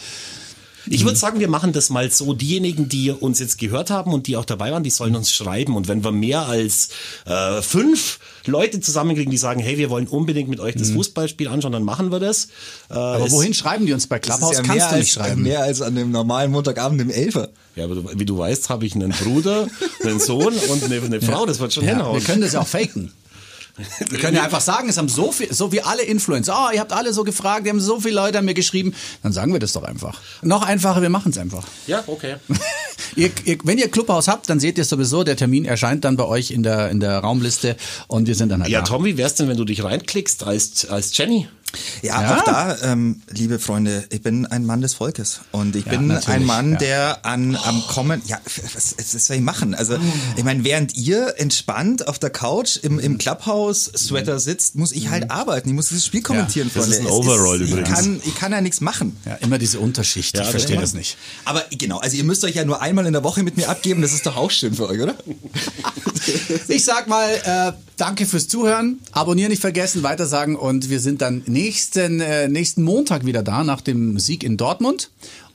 [0.88, 2.34] Ich würde sagen, wir machen das mal so.
[2.36, 5.76] Diejenigen, die uns jetzt gehört haben und die auch dabei waren, die sollen uns schreiben.
[5.76, 6.90] Und wenn wir mehr als
[7.26, 11.72] äh, fünf Leute zusammenkriegen, die sagen, hey, wir wollen unbedingt mit euch das Fußballspiel anschauen,
[11.74, 12.50] dann machen wir das.
[12.92, 14.58] Äh, aber wohin schreiben die uns bei Clubhouse?
[14.58, 15.42] ja Kannst mehr du nicht als, schreiben.
[15.42, 17.50] mehr als an dem normalen Montagabend im Elfer.
[17.76, 19.68] Ja, aber du, wie du weißt, habe ich einen Bruder,
[20.04, 21.48] einen Sohn und eine, eine Frau.
[21.48, 22.16] Das wird schon Ja, hinhauen.
[22.20, 23.12] wir können das ja auch faken.
[24.10, 26.80] Wir können ja einfach sagen, es haben so viel, so wie alle Influencer, oh, ihr
[26.80, 29.60] habt alle so gefragt, die haben so viele Leute an mir geschrieben, dann sagen wir
[29.60, 30.20] das doch einfach.
[30.42, 31.66] Noch einfacher, wir machen es einfach.
[31.86, 32.38] ja, okay.
[33.16, 36.26] ihr, ihr, wenn ihr Clubhaus habt, dann seht ihr sowieso, der Termin erscheint dann bei
[36.26, 37.76] euch in der, in der Raumliste
[38.08, 38.86] und wir sind dann halt Ja, da.
[38.86, 41.48] Tom, wie wär's denn, wenn du dich reinklickst als, als Jenny?
[42.02, 42.38] Ja, Ja.
[42.38, 46.28] auch da, ähm, liebe Freunde, ich bin ein Mann des Volkes und ich bin natürlich,
[46.30, 46.78] ein Mann, ja.
[46.78, 48.40] der an am Kommen, ja,
[48.74, 49.76] was, was, soll ich machen?
[49.76, 49.98] Also,
[50.38, 55.30] ich meine, während ihr entspannt auf der Couch im, im Clubhouse-Sweater sitzt, muss ich halt
[55.30, 55.68] arbeiten.
[55.70, 56.98] Ich muss dieses Spiel kommentieren, das Freunde.
[56.98, 57.90] ist ein Overall ich übrigens.
[57.90, 59.18] Kann, ich kann ja nichts machen.
[59.26, 61.18] Ja, immer diese Unterschicht, Ja, ich das verstehe das nicht.
[61.46, 64.02] Aber genau, also ihr müsst euch ja nur einmal in der Woche mit mir abgeben,
[64.02, 65.16] das ist doch auch schön für euch, oder?
[66.68, 69.00] Ich sag mal, äh, danke fürs Zuhören.
[69.12, 73.82] Abonnieren nicht vergessen, weitersagen und wir sind dann nächsten, äh, nächsten Montag wieder da nach
[73.82, 75.10] dem Sieg in Dortmund.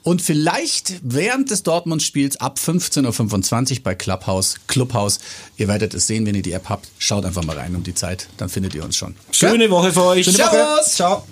[0.04, 5.20] Und vielleicht während des Dortmund-Spiels ab 15.25 Uhr bei Clubhouse, Clubhouse.
[5.56, 6.88] Ihr werdet es sehen, wenn ihr die App habt.
[6.98, 9.14] Schaut einfach mal rein um die Zeit, dann findet ihr uns schon.
[9.30, 10.24] Schöne Woche für euch.
[10.24, 10.80] Schöne Woche.
[10.84, 11.24] Ciao.